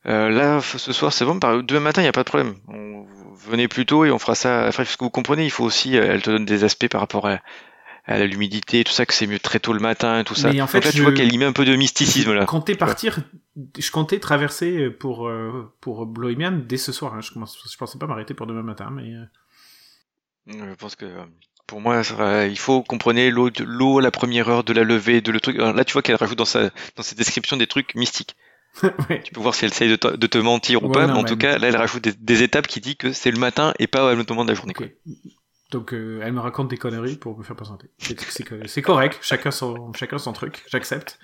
Euh, 0.06 0.28
là, 0.30 0.60
ce 0.62 0.92
soir, 0.92 1.12
c'est 1.12 1.24
bon. 1.24 1.34
Demain 1.62 1.80
matin, 1.80 2.00
il 2.00 2.04
n'y 2.04 2.08
a 2.08 2.12
pas 2.12 2.22
de 2.22 2.28
problème. 2.28 2.54
On... 2.68 3.04
Venez 3.34 3.68
plus 3.68 3.86
tôt 3.86 4.04
et 4.04 4.10
on 4.10 4.18
fera 4.18 4.34
ça. 4.34 4.66
Enfin, 4.68 4.84
parce 4.84 4.96
que 4.96 5.04
vous 5.04 5.10
comprenez, 5.10 5.44
il 5.44 5.50
faut 5.50 5.64
aussi. 5.64 5.96
euh, 5.96 6.12
Elle 6.12 6.22
te 6.22 6.30
donne 6.30 6.44
des 6.44 6.62
aspects 6.62 6.88
par 6.88 7.00
rapport 7.00 7.26
à, 7.26 7.40
à 8.06 8.18
l'humidité, 8.24 8.84
tout 8.84 8.92
ça, 8.92 9.06
que 9.06 9.14
c'est 9.14 9.26
mieux 9.26 9.38
très 9.40 9.58
tôt 9.60 9.72
le 9.72 9.80
matin 9.80 10.20
et 10.20 10.24
tout 10.24 10.34
ça. 10.34 10.52
Mais 10.52 10.60
en 10.60 10.66
fait, 10.66 10.80
là, 10.80 10.90
tu 10.90 10.98
je- 10.98 11.02
vois 11.02 11.12
qu'elle 11.12 11.32
y 11.32 11.38
met 11.38 11.46
un 11.46 11.52
peu 11.52 11.64
de 11.64 11.74
mysticisme 11.74 12.32
là. 12.32 12.42
Je 12.42 12.46
comptais 12.46 12.74
partir, 12.76 13.18
je 13.78 13.90
comptais 13.90 14.20
traverser 14.20 14.90
pour, 14.90 15.26
euh, 15.28 15.72
pour 15.80 16.06
Bloemian 16.06 16.52
dès 16.52 16.76
ce 16.76 16.92
soir. 16.92 17.14
hein. 17.14 17.20
Je, 17.22 17.32
commence, 17.32 17.58
je 17.70 17.76
pensais 17.76 17.98
pas 17.98 18.06
m'arrêter 18.06 18.34
pour 18.34 18.46
demain 18.46 18.62
matin, 18.62 18.90
mais... 18.92 19.10
euh, 20.48 20.70
Je 20.70 20.74
pense 20.74 20.96
que 20.96 21.04
euh, 21.04 21.24
pour 21.66 21.80
moi, 21.80 22.02
ça 22.04 22.46
il 22.46 22.58
faut 22.58 22.82
comprenez 22.82 23.30
l'eau, 23.30 23.98
à 23.98 24.02
la 24.02 24.10
première 24.10 24.48
heure 24.48 24.64
de 24.64 24.72
la 24.72 24.84
levée, 24.84 25.20
de 25.20 25.32
le 25.32 25.40
truc. 25.40 25.56
Alors 25.58 25.72
Là, 25.72 25.84
tu 25.84 25.92
vois 25.92 26.02
qu'elle 26.02 26.16
rajoute 26.16 26.38
dans 26.38 26.44
sa 26.44 26.70
dans 26.96 27.02
ses 27.02 27.14
descriptions 27.14 27.56
des 27.56 27.66
trucs 27.66 27.94
mystiques. 27.94 28.36
Tu 29.22 29.32
peux 29.32 29.40
voir 29.40 29.54
si 29.54 29.64
elle 29.66 29.72
essaye 29.72 29.90
de 29.90 29.96
te, 29.96 30.08
de 30.16 30.26
te 30.28 30.38
mentir 30.38 30.84
ou 30.84 30.88
Ouais, 30.88 30.94
pas, 30.94 31.06
non, 31.06 31.14
mais 31.14 31.20
en 31.20 31.24
tout 31.24 31.36
cas, 31.36 31.58
là, 31.58 31.68
elle 31.68 31.76
rajoute 31.76 32.04
des, 32.04 32.12
des 32.14 32.42
étapes 32.42 32.66
qui 32.68 32.80
dit 32.80 32.96
que 32.96 33.12
c'est 33.12 33.30
le 33.30 33.38
matin 33.38 33.74
et 33.78 33.86
pas 33.86 34.10
à 34.10 34.14
l'autre 34.14 34.32
moment 34.34 34.44
de 34.44 34.50
la 34.50 34.56
journée. 34.56 34.74
Donc 35.70 35.94
euh, 35.94 36.20
elle 36.22 36.32
me 36.32 36.40
raconte 36.40 36.68
des 36.68 36.76
conneries 36.76 37.16
pour 37.16 37.38
me 37.38 37.44
faire 37.44 37.56
patienter. 37.56 37.90
C'est- 37.98 38.66
c'est 38.66 38.82
correct, 38.82 39.18
chacun 39.22 39.50
son, 39.50 39.92
chacun 39.92 40.18
son 40.18 40.32
truc, 40.32 40.64
j'accepte. 40.68 41.18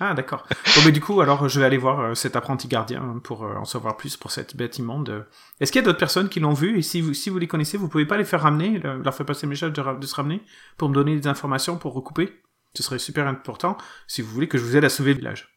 Ah 0.00 0.14
d'accord. 0.14 0.46
Bon 0.74 0.82
mais 0.84 0.90
du 0.92 1.00
coup 1.00 1.20
alors 1.20 1.48
je 1.48 1.60
vais 1.60 1.66
aller 1.66 1.76
voir 1.76 2.00
euh, 2.00 2.14
cet 2.14 2.34
apprenti 2.34 2.66
gardien 2.66 3.02
hein, 3.02 3.20
pour 3.22 3.44
euh, 3.44 3.54
en 3.56 3.64
savoir 3.64 3.96
plus 3.96 4.16
pour 4.16 4.30
cette 4.30 4.56
bête 4.56 4.78
immonde. 4.78 5.26
Est-ce 5.60 5.70
qu'il 5.70 5.80
y 5.80 5.84
a 5.84 5.86
d'autres 5.86 5.98
personnes 5.98 6.28
qui 6.28 6.40
l'ont 6.40 6.54
vu? 6.54 6.78
Et 6.78 6.82
si 6.82 7.00
vous, 7.00 7.14
si 7.14 7.30
vous 7.30 7.38
les 7.38 7.46
connaissez, 7.46 7.76
vous 7.76 7.88
pouvez 7.88 8.06
pas 8.06 8.16
les 8.16 8.24
faire 8.24 8.40
ramener, 8.40 8.78
le- 8.78 9.02
leur 9.02 9.14
faire 9.14 9.26
passer 9.26 9.46
le 9.46 9.50
message 9.50 9.72
de, 9.72 9.98
de 9.98 10.06
se 10.06 10.14
ramener 10.14 10.42
pour 10.76 10.88
me 10.88 10.94
donner 10.94 11.14
des 11.14 11.28
informations 11.28 11.76
pour 11.76 11.92
recouper? 11.92 12.40
Ce 12.74 12.82
serait 12.82 12.98
super 12.98 13.28
important 13.28 13.76
si 14.08 14.22
vous 14.22 14.30
voulez 14.32 14.48
que 14.48 14.56
je 14.58 14.64
vous 14.64 14.76
aide 14.76 14.84
à 14.84 14.88
sauver 14.88 15.12
le 15.12 15.18
village. 15.18 15.48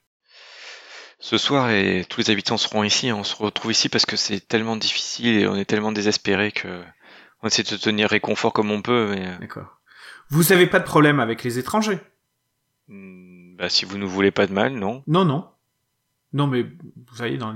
Ce 1.19 1.38
soir, 1.38 1.69
et 1.71 2.06
tous 2.10 2.19
les 2.19 2.30
habitants 2.30 2.58
seront 2.58 2.84
ici. 2.84 3.12
On 3.13 3.24
se 3.24 3.36
retrouve 3.38 3.71
ici 3.71 3.88
parce 3.88 4.06
que 4.06 4.17
c'est 4.17 4.41
tellement 4.45 4.76
difficile 4.76 5.39
et 5.39 5.48
on 5.48 5.56
est 5.56 5.65
tellement 5.65 5.93
désespéré 5.93 6.52
que 6.52 6.84
on 7.41 7.48
essaie 7.48 7.63
de 7.63 7.69
se 7.69 7.76
tenir 7.76 8.10
réconfort 8.10 8.52
comme 8.52 8.69
on 8.69 8.82
peut. 8.82 9.08
Mais 9.12 9.28
euh, 9.28 9.38
D'accord. 9.39 9.80
Vous 10.30 10.52
avez 10.52 10.67
pas 10.67 10.80
de 10.80 10.84
problème 10.84 11.21
avec 11.21 11.43
les 11.43 11.58
étrangers? 11.58 12.00
Hmm, 12.89 13.24
bah, 13.57 13.69
si 13.69 13.85
vous 13.85 13.97
ne 13.97 14.05
voulez 14.05 14.31
pas 14.31 14.47
de 14.47 14.53
mal, 14.53 14.73
non. 14.73 15.03
Non, 15.07 15.25
non. 15.25 15.47
Non, 16.33 16.47
mais 16.47 16.63
vous 16.63 17.15
savez, 17.15 17.37
dans, 17.37 17.55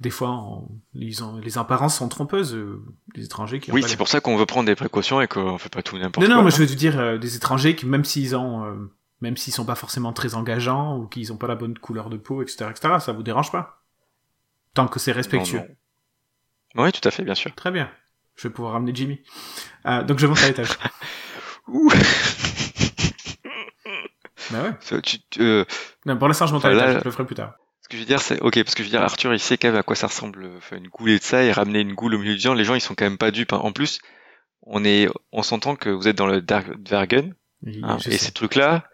des 0.00 0.10
fois, 0.10 0.30
on- 0.30 0.68
les, 0.94 1.22
en- 1.22 1.38
les 1.38 1.58
apparences 1.58 1.96
sont 1.98 2.08
trompeuses. 2.08 2.54
euh, 2.54 2.82
les 3.16 3.24
étrangers 3.24 3.58
qui 3.60 3.72
Oui, 3.72 3.82
c'est 3.82 3.90
les- 3.90 3.96
pour 3.96 4.08
ça 4.08 4.20
qu'on 4.20 4.36
veut 4.36 4.46
prendre 4.46 4.66
des 4.66 4.76
précautions 4.76 5.20
et 5.20 5.26
qu'on 5.28 5.58
fait 5.58 5.68
pas 5.68 5.82
tout 5.82 5.98
n'importe 5.98 6.24
Non, 6.26 6.32
quoi. 6.32 6.36
non, 6.36 6.44
mais 6.44 6.50
je 6.52 6.58
veux 6.58 6.66
dire 6.66 6.98
euh, 6.98 7.18
des 7.18 7.36
étrangers 7.36 7.74
qui, 7.74 7.86
même 7.86 8.04
s'ils 8.04 8.36
ont, 8.36 8.64
euh, 8.64 8.92
même 9.20 9.36
s'ils 9.36 9.52
sont 9.52 9.64
pas 9.64 9.74
forcément 9.74 10.12
très 10.12 10.34
engageants 10.34 10.96
ou 10.98 11.06
qu'ils 11.08 11.32
ont 11.32 11.36
pas 11.36 11.46
la 11.48 11.56
bonne 11.56 11.76
couleur 11.78 12.08
de 12.10 12.16
peau, 12.16 12.42
etc., 12.42 12.66
etc., 12.70 12.94
ça 13.00 13.12
vous 13.12 13.22
dérange 13.24 13.50
pas 13.50 13.82
Tant 14.74 14.86
que 14.88 14.98
c'est 15.00 15.12
respectueux. 15.12 15.58
Non, 15.58 15.66
non. 16.76 16.84
Oui, 16.84 16.92
tout 16.92 17.06
à 17.06 17.10
fait, 17.10 17.22
bien 17.24 17.34
sûr. 17.36 17.54
Très 17.54 17.70
bien. 17.70 17.88
Je 18.36 18.48
vais 18.48 18.52
pouvoir 18.54 18.74
ramener 18.74 18.92
Jimmy. 18.94 19.20
Euh, 19.86 20.02
donc 20.02 20.18
je 20.18 20.26
monte 20.26 20.38
à 20.42 20.48
l'étage. 20.48 20.70
Ouh. 21.68 21.90
Bah 24.56 24.62
ouais. 24.68 24.74
Ça, 24.80 25.00
tu- 25.00 25.18
tu- 25.30 25.40
euh, 25.42 25.64
Non, 26.06 26.16
pour 26.16 26.28
l'instant, 26.28 26.46
je 26.46 26.52
monte 26.54 26.64
à 26.64 26.70
l'étage. 26.72 26.98
Je 27.00 27.04
le 27.04 27.10
ferai 27.10 27.26
plus 27.26 27.34
tard. 27.36 27.54
Ce 27.82 27.88
que 27.88 27.96
je 27.96 28.00
veux 28.02 28.06
dire, 28.06 28.20
c'est 28.22 28.40
ok, 28.40 28.54
parce 28.62 28.74
que 28.74 28.82
je 28.82 28.88
veux 28.88 28.90
dire, 28.92 29.02
Arthur, 29.02 29.32
il 29.34 29.38
sait 29.40 29.58
quand 29.58 29.68
même 29.68 29.76
à 29.76 29.82
quoi 29.82 29.94
ça 29.96 30.06
ressemble, 30.06 30.48
une 30.72 30.88
goulée 30.88 31.18
de 31.18 31.22
ça 31.24 31.42
et 31.42 31.52
ramener 31.52 31.80
une 31.80 31.92
goule 31.94 32.14
au 32.14 32.18
milieu 32.18 32.34
des 32.34 32.40
gens. 32.40 32.54
Les 32.54 32.64
gens, 32.64 32.74
ils 32.74 32.80
sont 32.80 32.94
quand 32.94 33.04
même 33.04 33.18
pas 33.18 33.30
dupes. 33.30 33.52
hein. 33.52 33.60
En 33.62 33.72
plus, 33.72 33.98
on 34.62 34.84
est, 34.84 35.08
on 35.32 35.42
s'entend 35.42 35.76
que 35.76 35.90
vous 35.90 36.08
êtes 36.08 36.16
dans 36.16 36.26
le 36.26 36.40
Dark 36.40 36.66
Dvergen, 36.78 37.34
Et, 37.66 37.80
hein, 37.82 37.98
et 37.98 38.12
sais. 38.12 38.16
ces 38.18 38.32
trucs-là, 38.32 38.84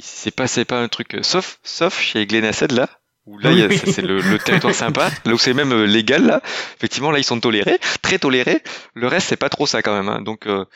c'est 0.00 0.30
pas, 0.34 0.46
c'est 0.46 0.66
pas 0.66 0.80
un 0.82 0.88
truc, 0.88 1.14
euh, 1.14 1.22
sauf, 1.22 1.58
sauf 1.62 1.98
chez 1.98 2.26
Glenaced 2.26 2.72
là, 2.72 2.88
où 3.24 3.38
là, 3.38 3.50
Oui, 3.50 3.78
c'est 3.78 4.02
le, 4.02 4.20
le 4.20 4.38
territoire 4.38 4.74
sympa, 4.74 5.08
là 5.24 5.32
où 5.32 5.38
c'est 5.38 5.54
même 5.54 5.72
euh, 5.72 5.86
légal 5.86 6.26
là. 6.26 6.42
Effectivement, 6.76 7.10
là, 7.12 7.18
ils 7.18 7.24
sont 7.24 7.40
tolérés, 7.40 7.78
très 8.02 8.18
tolérés. 8.18 8.62
Le 8.94 9.06
reste, 9.08 9.28
c'est 9.28 9.36
pas 9.38 9.48
trop 9.48 9.66
ça 9.66 9.80
quand 9.80 9.96
même. 9.96 10.08
hein. 10.10 10.20
Donc, 10.20 10.46
euh, 10.46 10.66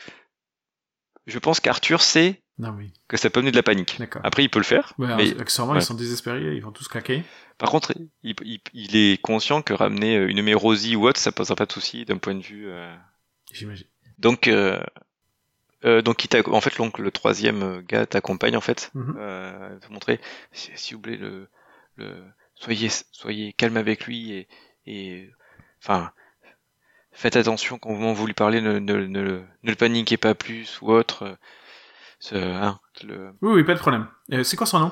je 1.27 1.37
pense 1.39 1.59
qu'Arthur 1.59 2.01
sait 2.01 2.41
Non, 2.59 2.73
oui. 2.77 2.91
que 3.07 3.17
ça 3.17 3.29
peut 3.29 3.39
amener 3.39 3.51
de 3.51 3.55
la 3.55 3.63
panique. 3.63 3.99
Après, 4.23 4.43
il 4.43 4.49
peut 4.49 4.59
le 4.59 4.65
faire, 4.65 4.93
Ouais, 4.97 5.15
mais 5.15 5.39
accessoirement, 5.39 5.73
ouais. 5.73 5.79
ils 5.79 5.85
sont 5.85 5.93
désespérés, 5.93 6.55
ils 6.55 6.61
vont 6.61 6.71
tous 6.71 6.87
claquer. 6.87 7.23
Par 7.57 7.69
contre, 7.69 7.93
il, 8.23 8.35
il- 8.43 8.61
il 8.73 8.95
est 8.95 9.21
conscient 9.21 9.61
que 9.61 9.73
ramener 9.73 10.15
une 10.15 10.41
mérosie 10.41 10.95
ou 10.95 11.07
autre, 11.07 11.19
ça 11.19 11.31
posera 11.31 11.55
pas 11.55 11.65
de 11.65 11.71
souci 11.71 12.05
d'un 12.05 12.17
point 12.17 12.35
de 12.35 12.41
vue. 12.41 12.67
euh, 12.69 12.95
J'imagine. 13.53 13.85
Donc, 14.17 14.47
euh, 14.47 14.81
euh, 15.85 16.01
donc, 16.01 16.25
il 16.25 16.41
en 16.51 16.61
fait, 16.61 16.77
l'oncle, 16.77 17.01
le 17.01 17.11
troisième 17.11 17.63
euh, 17.63 17.81
gars 17.87 18.05
t'accompagne 18.05 18.57
en 18.57 18.61
fait, 18.61 18.91
Mhm. 18.95 19.15
euh, 19.19 19.79
te 19.79 19.91
montrer, 19.93 20.19
si, 20.51 20.93
vous 20.93 21.01
voulez 21.01 21.17
le, 21.17 21.47
le, 21.97 22.23
soyez, 22.55 22.89
soyez 23.11 23.53
calme 23.53 23.77
avec 23.77 24.05
lui 24.05 24.31
et, 24.33 24.47
et, 24.87 25.29
enfin, 25.83 26.11
faites 27.11 27.35
attention 27.35 27.77
quand 27.79 27.93
vous 28.13 28.25
lui 28.27 28.33
parlez, 28.33 28.61
ne, 28.61 28.79
ne, 28.79 28.93
ne, 29.05 29.21
ne 29.21 29.69
le 29.69 29.75
paniquez 29.75 30.17
pas 30.17 30.35
plus 30.35 30.79
ou 30.81 30.91
autre. 30.91 31.37
Ce, 32.19 32.35
hein, 32.35 32.79
le, 33.03 33.31
Oui, 33.41 33.53
oui, 33.53 33.63
pas 33.63 33.73
de 33.73 33.79
problème. 33.79 34.07
Euh, 34.33 34.43
c'est 34.43 34.57
quoi 34.57 34.65
son 34.67 34.79
nom? 34.79 34.91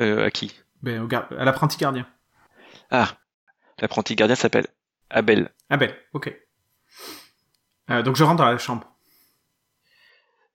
Euh, 0.00 0.26
à 0.26 0.30
qui 0.30 0.54
ben, 0.82 1.00
au 1.02 1.06
gar- 1.06 1.28
À 1.38 1.44
l'apprenti 1.44 1.76
gardien. 1.78 2.06
Ah, 2.90 3.08
l'apprenti 3.80 4.14
gardien 4.16 4.36
s'appelle 4.36 4.66
Abel. 5.10 5.50
Ben, 5.70 5.94
ok. 6.12 6.34
Euh, 7.90 8.02
donc 8.02 8.16
je 8.16 8.24
rentre 8.24 8.36
dans 8.36 8.44
la 8.50 8.58
chambre. 8.58 8.90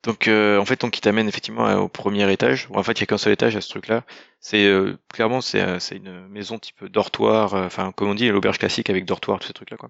Donc 0.03 0.27
euh, 0.29 0.57
en 0.59 0.65
fait, 0.65 0.79
donc 0.79 0.97
il 0.97 1.01
t'amène 1.01 1.27
effectivement 1.27 1.67
euh, 1.67 1.77
au 1.77 1.89
premier 1.89 2.31
étage. 2.31 2.69
Bon, 2.69 2.79
en 2.79 2.83
fait, 2.83 2.93
il 2.93 3.01
y 3.01 3.03
a 3.03 3.05
qu'un 3.05 3.17
seul 3.17 3.33
étage 3.33 3.55
à 3.57 3.61
ce 3.61 3.69
truc-là. 3.69 4.03
C'est 4.39 4.65
euh, 4.65 4.97
clairement 5.13 5.41
c'est 5.41 5.61
euh, 5.61 5.77
une 5.91 6.27
maison 6.29 6.57
type 6.57 6.85
dortoir, 6.85 7.53
euh, 7.53 7.65
enfin 7.65 7.91
comme 7.91 8.09
on 8.09 8.15
dit 8.15 8.29
l'auberge 8.29 8.59
classique 8.59 8.89
avec 8.89 9.05
dortoir, 9.05 9.39
tous 9.39 9.47
ces 9.47 9.53
trucs-là 9.53 9.77
quoi. 9.77 9.89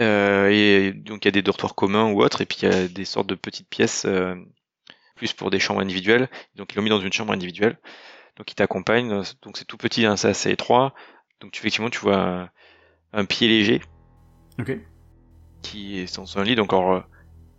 Euh, 0.00 0.48
et 0.52 0.92
donc 0.92 1.24
il 1.24 1.26
y 1.26 1.30
a 1.30 1.32
des 1.32 1.42
dortoirs 1.42 1.74
communs 1.74 2.10
ou 2.12 2.22
autres, 2.22 2.40
et 2.42 2.46
puis 2.46 2.58
il 2.62 2.68
y 2.70 2.72
a 2.72 2.86
des 2.86 3.04
sortes 3.04 3.26
de 3.28 3.34
petites 3.34 3.68
pièces 3.68 4.04
euh, 4.06 4.36
plus 5.18 5.34
pour 5.34 5.50
des 5.50 5.60
chambres 5.60 5.80
individuelles. 5.82 6.30
Donc 6.56 6.72
ils 6.72 6.76
l'ont 6.76 6.82
mis 6.84 6.90
dans 6.90 7.00
une 7.00 7.12
chambre 7.12 7.32
individuelle. 7.34 7.78
Donc 8.36 8.50
il 8.52 8.54
t'accompagne. 8.56 9.12
euh, 9.12 9.24
Donc 9.42 9.58
c'est 9.58 9.66
tout 9.66 9.78
petit, 9.78 10.06
hein, 10.06 10.16
c'est 10.16 10.28
assez 10.30 10.50
étroit. 10.52 10.94
Donc 11.40 11.52
tu, 11.52 11.60
effectivement 11.60 11.90
tu 11.90 12.00
vois 12.00 12.18
un, 12.18 12.50
un 13.12 13.24
pied 13.26 13.48
léger 13.48 13.82
Ok. 14.58 14.70
qui 15.62 15.98
est 15.98 16.16
dans 16.16 16.38
un 16.38 16.44
lit. 16.44 16.54
Donc 16.56 16.72
alors, 16.72 16.92
euh, 16.92 17.00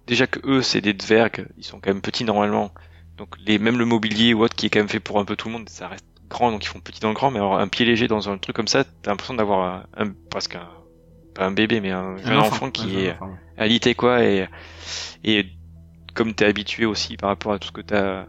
déjà 0.08 0.28
que 0.28 0.40
eux 0.46 0.62
c'est 0.62 0.82
des 0.82 0.94
dvergs, 0.94 1.48
ils 1.58 1.66
sont 1.66 1.80
quand 1.82 1.92
même 1.92 2.02
petits 2.02 2.24
normalement. 2.26 2.74
Donc 3.18 3.30
les 3.40 3.60
même 3.60 3.78
le 3.80 3.86
mobilier 3.86 4.34
ou 4.34 4.44
autre 4.44 4.56
qui 4.56 4.68
est 4.68 4.70
quand 4.70 4.80
même 4.80 4.90
fait 4.90 5.00
pour 5.02 5.20
un 5.20 5.26
peu 5.26 5.36
tout 5.36 5.48
le 5.50 5.54
monde, 5.54 5.70
ça 5.70 5.88
reste 5.90 6.06
grand 6.30 6.52
donc 6.52 6.64
ils 6.64 6.68
font 6.68 6.82
petit 6.82 7.00
dans 7.02 7.10
le 7.10 7.16
grand. 7.16 7.32
Mais 7.32 7.40
alors 7.40 7.60
un 7.60 7.68
pied 7.68 7.86
léger 7.86 8.08
dans 8.08 8.30
un 8.30 8.38
truc 8.38 8.56
comme 8.56 8.68
ça, 8.68 8.86
t'as 9.04 9.12
l'impression 9.12 9.34
d'avoir 9.36 9.88
un, 9.98 10.06
un- 10.06 10.14
presque 10.30 10.56
un 10.56 10.70
pas 11.34 11.46
un 11.46 11.52
bébé 11.52 11.82
mais 11.82 11.92
un 11.92 12.18
jeune 12.18 12.40
enfant, 12.40 12.72
qui 12.72 12.98
un 12.98 13.06
est 13.06 13.12
enfant, 13.14 13.32
ouais. 13.32 13.38
alité 13.58 13.96
quoi 13.96 14.24
et 14.24 14.48
et 15.24 15.46
comme 16.20 16.34
t'es 16.34 16.46
habitué 16.46 16.86
aussi 16.86 17.16
par 17.18 17.30
rapport 17.30 17.54
à 17.54 17.60
tout 17.60 17.70
ce 17.70 17.72
que 17.72 17.82
t'as 17.82 18.26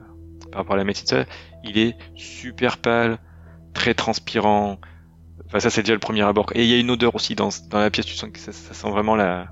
par 0.50 0.60
rapport 0.60 0.74
à 0.74 0.78
la 0.78 0.84
médecine 0.84 1.26
il 1.64 1.76
est 1.76 1.96
super 2.14 2.78
pâle, 2.78 3.18
très 3.74 3.94
transpirant. 3.94 4.78
Enfin 5.46 5.58
ça 5.60 5.68
c'est 5.70 5.82
déjà 5.82 5.92
le 5.94 5.98
premier 6.00 6.22
abord. 6.22 6.46
Et 6.54 6.62
il 6.64 6.70
y 6.70 6.74
a 6.74 6.78
une 6.78 6.90
odeur 6.90 7.14
aussi 7.16 7.34
dans 7.34 7.48
dans 7.68 7.78
la 7.80 7.90
pièce, 7.90 8.06
tu 8.06 8.14
sens 8.14 8.30
que 8.32 8.38
ça, 8.38 8.52
ça 8.52 8.72
sent 8.74 8.90
vraiment 8.90 9.16
la 9.16 9.48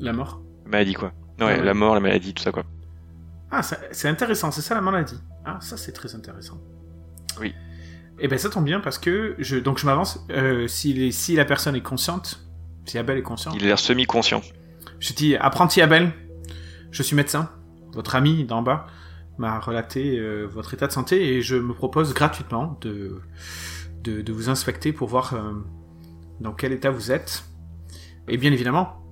La 0.00 0.12
mort. 0.12 0.40
maladie 0.64 0.94
quoi. 0.94 1.12
Ouais, 1.40 1.46
Ouais, 1.46 1.58
ouais. 1.58 1.64
la 1.64 1.74
mort, 1.74 1.94
la 1.94 2.00
maladie, 2.00 2.32
tout 2.32 2.42
ça 2.42 2.52
quoi. 2.52 2.62
Ah, 3.50 3.62
c'est 3.62 4.08
intéressant, 4.08 4.50
c'est 4.52 4.62
ça 4.62 4.74
la 4.74 4.80
maladie. 4.80 5.18
Ah, 5.44 5.58
ça 5.60 5.76
c'est 5.76 5.92
très 5.92 6.14
intéressant. 6.14 6.58
Oui. 7.40 7.52
Et 8.20 8.28
ben 8.28 8.38
ça 8.38 8.48
tombe 8.48 8.64
bien 8.64 8.78
parce 8.80 8.98
que 8.98 9.34
je 9.38 9.56
donc 9.56 9.78
je 9.78 9.86
m'avance. 9.86 10.24
Euh, 10.30 10.68
si, 10.68 11.12
si 11.12 11.34
la 11.34 11.44
personne 11.44 11.74
est 11.76 11.82
consciente, 11.82 12.40
si 12.86 12.96
Abel 12.98 13.18
est 13.18 13.22
conscient, 13.22 13.52
Il 13.54 13.64
a 13.64 13.66
l'air 13.66 13.78
semi-conscient. 13.78 14.40
je 15.00 15.12
dis 15.12 15.36
apprenti 15.36 15.82
Abel, 15.82 16.12
je 16.92 17.02
suis 17.02 17.16
médecin. 17.16 17.50
Votre 17.94 18.16
ami 18.16 18.44
d'en 18.44 18.62
bas 18.62 18.86
m'a 19.38 19.58
relaté 19.58 20.18
euh, 20.18 20.46
votre 20.46 20.74
état 20.74 20.86
de 20.86 20.92
santé 20.92 21.34
et 21.34 21.42
je 21.42 21.56
me 21.56 21.74
propose 21.74 22.14
gratuitement 22.14 22.78
de 22.82 24.32
vous 24.32 24.48
inspecter 24.48 24.92
pour 24.92 25.08
voir 25.08 25.34
euh, 25.34 25.52
dans 26.40 26.52
quel 26.52 26.72
état 26.72 26.90
vous 26.90 27.10
êtes. 27.10 27.44
Et 28.28 28.36
bien 28.36 28.52
évidemment, 28.52 29.02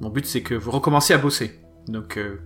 mon 0.00 0.10
but 0.10 0.26
c'est 0.26 0.42
que 0.42 0.54
vous 0.54 0.70
recommencez 0.70 1.14
à 1.14 1.18
bosser. 1.18 1.60
Donc 1.88 2.16
euh, 2.16 2.40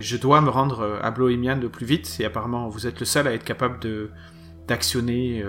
je 0.00 0.16
dois 0.16 0.40
me 0.40 0.50
rendre 0.50 1.00
à 1.02 1.10
le 1.10 1.68
plus 1.68 1.86
vite 1.86 2.16
et 2.20 2.24
apparemment 2.24 2.68
vous 2.68 2.86
êtes 2.86 3.00
le 3.00 3.06
seul 3.06 3.26
à 3.26 3.32
être 3.32 3.44
capable 3.44 3.80
de 3.80 4.10
d'actionner 4.68 5.44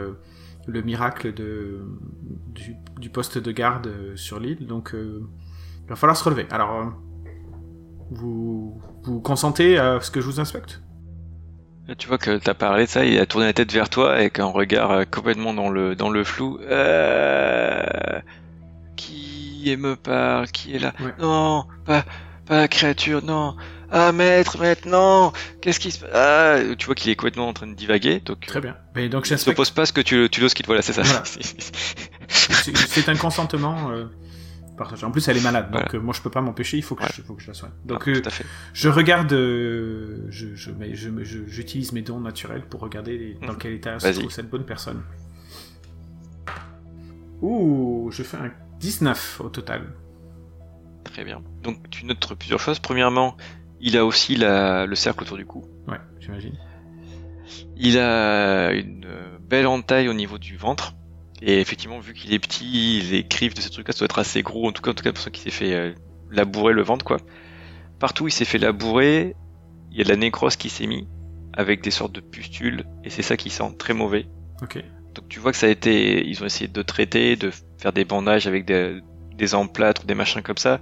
le 0.65 0.81
miracle 0.81 1.33
du, 1.33 2.75
du 2.99 3.09
poste 3.09 3.37
de 3.37 3.51
garde 3.51 4.15
sur 4.15 4.39
l'île. 4.39 4.65
Donc 4.65 4.93
il 4.93 5.87
va 5.87 5.95
falloir 5.95 6.17
se 6.17 6.23
relever. 6.23 6.47
Alors 6.49 6.93
vous 8.13 8.81
vous 9.03 9.19
consentez 9.19 9.77
à 9.77 9.99
ce 10.01 10.11
que 10.11 10.21
je 10.21 10.25
vous 10.25 10.39
inspecte? 10.39 10.81
Là, 11.87 11.95
tu 11.95 12.07
vois 12.07 12.17
que 12.17 12.37
t'as 12.37 12.53
parlé 12.53 12.85
de 12.85 12.89
ça, 12.89 13.03
il 13.03 13.19
a 13.19 13.25
tourné 13.25 13.47
la 13.47 13.53
tête 13.53 13.71
vers 13.71 13.89
toi 13.89 14.13
avec 14.13 14.39
un 14.39 14.45
regard 14.45 14.91
euh, 14.91 15.03
complètement 15.03 15.53
dans 15.53 15.69
le 15.69 15.95
dans 15.95 16.09
le 16.09 16.23
flou. 16.23 16.59
Euh... 16.61 17.83
Qui 18.95 19.75
me 19.77 19.95
parle 19.95 20.47
Qui 20.47 20.75
est 20.75 20.79
là? 20.79 20.93
Ouais. 21.01 21.13
Non, 21.19 21.65
pas 21.85 22.05
pas 22.45 22.57
la 22.57 22.67
créature, 22.67 23.23
non. 23.23 23.55
Ah 23.91 24.11
maître, 24.11 24.57
maître, 24.59 24.87
non. 24.87 25.31
Qu'est-ce 25.61 25.79
qui 25.79 25.91
se 25.91 25.99
passe 25.99 26.09
Ah, 26.13 26.55
tu 26.77 26.85
vois 26.85 26.95
qu'il 26.95 27.11
est 27.11 27.15
complètement 27.15 27.47
en 27.47 27.53
train 27.53 27.67
de 27.67 27.75
divaguer. 27.75 28.21
Donc 28.21 28.45
Très 28.45 28.59
bien. 28.59 28.75
Mais 28.95 29.07
donc 29.09 29.25
j'inspecte. 29.25 29.55
s'oppose 29.55 29.71
pas 29.71 29.83
à 29.83 29.85
ce 29.85 29.93
que 29.93 30.01
tu 30.01 30.29
tu 30.31 30.41
l'oses 30.41 30.53
qu'il 30.53 30.65
voilà, 30.65 30.81
c'est 30.81 30.93
ça. 30.93 31.03
Voilà. 31.03 31.23
C'est 32.27 32.75
c'est 32.75 33.09
un 33.09 33.15
consentement 33.15 33.91
euh, 33.91 34.05
En 35.03 35.11
plus, 35.11 35.27
elle 35.27 35.37
est 35.37 35.43
malade, 35.43 35.65
donc 35.71 35.81
Voilà. 35.81 35.95
euh, 35.95 36.01
moi 36.01 36.13
je 36.15 36.21
peux 36.21 36.29
pas 36.31 36.41
m'empêcher. 36.41 36.77
Il 36.77 36.83
faut 36.83 36.95
que, 36.95 37.03
Ouais. 37.03 37.09
je, 37.15 37.21
faut 37.21 37.35
que 37.35 37.41
je 37.43 37.47
la 37.47 37.53
soigne. 37.53 37.71
Donc 37.85 38.03
Ah, 38.07 38.09
euh, 38.09 38.19
tout 38.21 38.27
à 38.27 38.31
fait. 38.31 38.45
je 38.73 38.89
regarde, 38.89 39.31
euh, 39.33 40.25
je, 40.29 40.55
je, 40.55 40.71
j'utilise 41.47 41.91
mes 41.91 42.01
dons 42.01 42.19
naturels 42.19 42.63
pour 42.63 42.79
regarder 42.81 43.17
les- 43.17 43.33
dans 43.45 43.53
Mhm. 43.53 43.57
quel 43.59 43.73
état 43.73 43.99
se 43.99 44.07
trouve 44.19 44.31
cette 44.31 44.49
bonne 44.49 44.65
personne. 44.65 45.03
Ouh, 47.41 48.09
je 48.11 48.23
fais 48.23 48.37
un 48.37 48.51
19 48.79 49.41
au 49.41 49.49
total. 49.49 49.87
Très 51.03 51.23
bien. 51.23 51.41
Donc 51.61 51.89
tu 51.89 52.05
notes 52.05 52.33
plusieurs 52.35 52.59
choses. 52.59 52.79
Premièrement, 52.79 53.35
il 53.81 53.97
a 53.97 54.05
aussi 54.05 54.35
la, 54.35 54.85
le 54.85 54.95
cercle 54.95 55.23
autour 55.23 55.37
du 55.37 55.45
cou. 55.45 55.65
Ouais, 55.87 55.99
j'imagine. 56.19 56.57
Il 57.75 57.97
a 57.99 58.71
une 58.71 59.05
belle 59.41 59.67
entaille 59.67 60.07
au 60.07 60.13
niveau 60.13 60.37
du 60.37 60.55
ventre. 60.57 60.95
Et 61.45 61.59
effectivement, 61.59 61.99
vu 61.99 62.13
qu'il 62.13 62.33
est 62.33 62.39
petit, 62.39 63.01
les 63.11 63.25
griffes 63.25 63.53
de 63.53 63.59
ce 63.59 63.69
truc-là, 63.69 63.91
ça 63.91 63.99
doit 63.99 64.05
être 64.05 64.19
assez 64.19 64.43
gros. 64.43 64.67
En 64.67 64.71
tout 64.71 64.81
cas, 64.81 64.91
en 64.91 64.93
tout 64.93 65.03
cas, 65.03 65.11
pour 65.11 65.21
ceux 65.21 65.29
qui 65.29 65.41
s'est 65.41 65.51
fait 65.51 65.73
euh, 65.73 65.93
labourer 66.31 66.73
le 66.73 66.81
ventre, 66.81 67.03
quoi. 67.03 67.17
Partout, 67.99 68.23
où 68.23 68.27
il 68.29 68.31
s'est 68.31 68.45
fait 68.45 68.57
labourer. 68.57 69.35
Il 69.91 69.97
y 69.97 70.01
a 70.01 70.05
de 70.05 70.09
la 70.09 70.15
nécrose 70.15 70.55
qui 70.55 70.69
s'est 70.69 70.87
mis 70.87 71.07
avec 71.55 71.81
des 71.83 71.91
sortes 71.91 72.13
de 72.13 72.21
pustules, 72.21 72.85
et 73.03 73.09
c'est 73.09 73.21
ça 73.21 73.37
qui 73.37 73.49
sent 73.49 73.75
très 73.77 73.93
mauvais. 73.93 74.25
Ok. 74.61 74.83
Donc 75.13 75.29
tu 75.29 75.39
vois 75.39 75.51
que 75.51 75.57
ça 75.57 75.67
a 75.67 75.69
été, 75.69 76.27
ils 76.27 76.41
ont 76.41 76.47
essayé 76.47 76.67
de 76.67 76.81
traiter, 76.81 77.35
de 77.35 77.51
faire 77.77 77.93
des 77.93 78.05
bandages 78.05 78.47
avec 78.47 78.65
des, 78.65 79.01
des 79.37 79.53
emplâtres, 79.53 80.05
des 80.05 80.15
machins 80.15 80.41
comme 80.41 80.57
ça. 80.57 80.79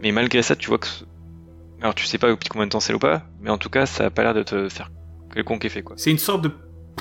Mais 0.00 0.12
malgré 0.12 0.40
ça, 0.42 0.56
tu 0.56 0.68
vois 0.68 0.78
que, 0.78 0.86
alors 1.82 1.94
tu 1.94 2.06
sais 2.06 2.16
pas 2.16 2.30
depuis 2.30 2.48
combien 2.48 2.66
de 2.66 2.70
temps 2.70 2.80
c'est 2.80 2.94
ou 2.94 2.98
pas, 2.98 3.26
mais 3.40 3.50
en 3.50 3.58
tout 3.58 3.68
cas, 3.68 3.84
ça 3.84 4.06
a 4.06 4.10
pas 4.10 4.22
l'air 4.22 4.32
de 4.32 4.42
te 4.42 4.70
faire 4.70 4.90
quelconque 5.34 5.66
effet, 5.66 5.82
quoi. 5.82 5.96
C'est 5.98 6.10
une 6.10 6.18
sorte 6.18 6.42
de 6.42 6.52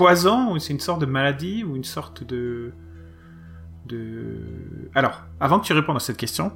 poison 0.02 0.52
ou 0.54 0.60
c'est 0.60 0.74
une 0.74 0.80
sorte 0.80 1.02
de 1.02 1.06
maladie 1.06 1.64
ou 1.64 1.76
une 1.76 1.84
sorte 1.84 2.24
de 2.24 2.74
de 3.86 4.90
alors 4.96 5.24
avant 5.40 5.60
que 5.60 5.66
tu 5.66 5.74
répondes 5.74 5.98
à 5.98 6.00
cette 6.00 6.18
question 6.18 6.52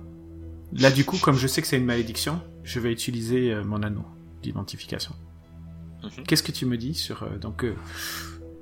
là 0.74 0.92
du 0.92 1.06
coup 1.06 1.18
comme 1.18 1.36
je 1.36 1.48
sais 1.48 1.62
que 1.62 1.68
c'est 1.68 1.78
une 1.78 1.86
malédiction 1.86 2.42
je 2.64 2.80
vais 2.80 2.92
utiliser 2.92 3.54
euh, 3.54 3.64
mon 3.64 3.84
anneau 3.84 4.06
d'identification 4.42 5.14
Mhm. 6.04 6.24
qu'est-ce 6.28 6.44
que 6.44 6.52
tu 6.52 6.68
me 6.68 6.78
dis 6.78 6.94
sur 6.94 7.24
euh, 7.24 7.38
donc 7.40 7.64
euh, 7.64 7.74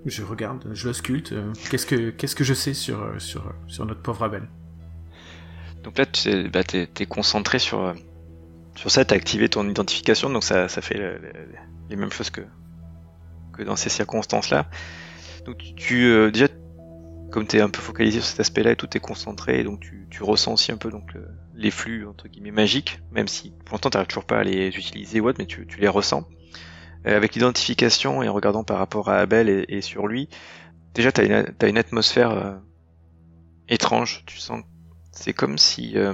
je 0.06 0.24
regarde 0.24 0.70
je 0.74 0.88
euh, 0.88 1.52
qu'est-ce 1.70 1.86
que 1.86 2.10
qu'est-ce 2.12 2.36
que 2.38 2.44
je 2.46 2.54
sais 2.54 2.74
sur 2.74 3.00
sur 3.20 3.52
sur 3.68 3.86
notre 3.86 4.02
pauvre 4.02 4.24
Abel? 4.24 4.48
Donc 5.84 5.98
là, 5.98 6.06
tu 6.06 6.22
sais, 6.22 6.48
bah, 6.48 6.64
t'es 6.64 7.06
concentré 7.06 7.60
sur, 7.60 7.94
sur 8.76 8.90
ça, 8.90 9.04
t'as 9.04 9.16
activé 9.16 9.50
ton 9.50 9.68
identification, 9.68 10.30
donc 10.30 10.46
ça, 10.46 10.70
ça 10.70 10.82
fait 10.82 10.98
le- 10.98 11.18
le- 11.18 11.34
les 11.90 11.98
mêmes 11.98 12.12
choses 12.12 12.30
que, 12.30 12.40
que 13.54 13.64
dans 13.64 13.76
ces 13.76 13.90
circonstances-là. 13.90 14.68
Donc 15.46 15.58
tu, 15.58 15.74
tu, 15.76 16.06
euh, 16.06 16.32
déjà, 16.32 16.48
comme 17.32 17.48
t'es 17.48 17.62
un 17.62 17.70
peu 17.70 17.82
focalisé 17.82 18.20
sur 18.20 18.28
cet 18.30 18.40
aspect-là 18.40 18.72
et 18.72 18.76
tout 18.76 18.96
est 18.96 19.00
concentré, 19.00 19.64
donc 19.64 19.80
tu, 19.80 20.08
tu 20.10 20.24
ressens 20.24 20.54
aussi 20.54 20.72
un 20.72 20.78
peu 20.78 20.90
donc 20.92 21.14
le- 21.14 21.28
les 21.56 21.72
flux 21.72 22.06
entre 22.08 22.28
guillemets 22.28 22.52
magiques, 22.52 23.00
même 23.12 23.28
si 23.28 23.52
pour 23.66 23.76
l'instant 23.76 23.90
t'arrives 23.90 24.08
toujours 24.08 24.26
pas 24.26 24.40
à 24.40 24.44
les 24.44 24.68
utiliser 24.68 25.20
ou 25.20 25.28
autre, 25.28 25.38
mais 25.40 25.46
tu, 25.46 25.66
tu 25.68 25.80
les 25.80 25.88
ressens. 25.88 26.28
Euh, 27.06 27.18
avec 27.18 27.36
l'identification 27.36 28.24
et 28.24 28.30
en 28.30 28.34
regardant 28.34 28.64
par 28.64 28.78
rapport 28.78 29.10
à 29.10 29.18
Abel 29.18 29.50
et, 29.50 29.66
et 29.68 29.82
sur 29.82 30.08
lui, 30.08 30.30
déjà 30.94 31.12
t'as 31.12 31.26
une, 31.26 31.54
t'as 31.58 31.68
une 31.68 31.78
atmosphère 31.78 32.32
euh, 32.32 32.56
étrange. 33.70 34.24
Tu 34.26 34.38
sens 34.38 34.62
c'est 35.12 35.34
comme 35.34 35.58
si 35.58 35.98
euh, 35.98 36.14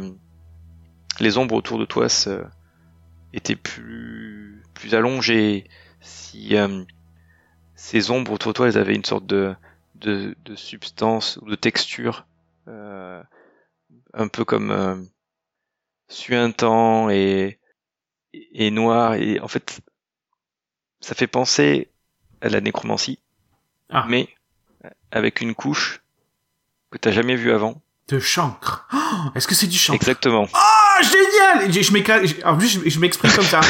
les 1.20 1.38
ombres 1.38 1.56
autour 1.56 1.80
de 1.80 1.86
toi 1.86 2.10
se, 2.10 2.44
étaient 3.34 3.56
plus, 3.56 4.64
plus 4.74 4.94
allongées, 4.96 5.66
si 6.02 6.56
euh, 6.58 6.84
ces 7.82 8.12
ombres 8.12 8.34
autour 8.34 8.52
de 8.52 8.58
toi 8.58 8.68
elles 8.68 8.78
avaient 8.78 8.94
une 8.96 9.06
sorte 9.06 9.26
de, 9.26 9.56
de, 9.96 10.36
de 10.44 10.56
substance 10.56 11.40
ou 11.42 11.50
de 11.50 11.56
texture, 11.56 12.26
euh, 12.68 13.24
un 14.14 14.28
peu 14.28 14.44
comme 14.44 14.72
euh, 14.72 14.96
suintant 16.08 17.10
et, 17.10 17.60
et 18.34 18.72
noir. 18.72 19.14
Et 19.16 19.40
en 19.40 19.48
fait, 19.48 19.80
ça 21.00 21.16
fait 21.16 21.28
penser 21.28 21.90
à 22.42 22.50
la 22.50 22.62
nécromancie, 22.62 23.20
ah 23.90 24.06
mais 24.08 24.30
avec 25.12 25.42
une 25.42 25.56
couche 25.56 26.02
que 26.92 26.98
t'as 26.98 27.12
jamais 27.12 27.36
vue 27.36 27.52
avant. 27.52 27.82
de 28.08 28.20
chancre 28.20 28.88
Oh, 28.94 29.30
est-ce 29.36 29.48
que 29.48 29.56
c'est 29.56 29.68
du 29.68 29.78
chancre? 29.78 29.96
Exactement. 30.02 30.48
Ah, 30.54 31.00
génial 31.02 31.72
Je, 31.72 31.82
je 31.82 31.92
je- 31.92 32.46
En 32.46 32.58
plus, 32.58 32.68
je, 32.84 32.90
je 32.90 33.00
m'exprime 33.00 33.32
comme 33.34 33.46
ça. 33.46 33.62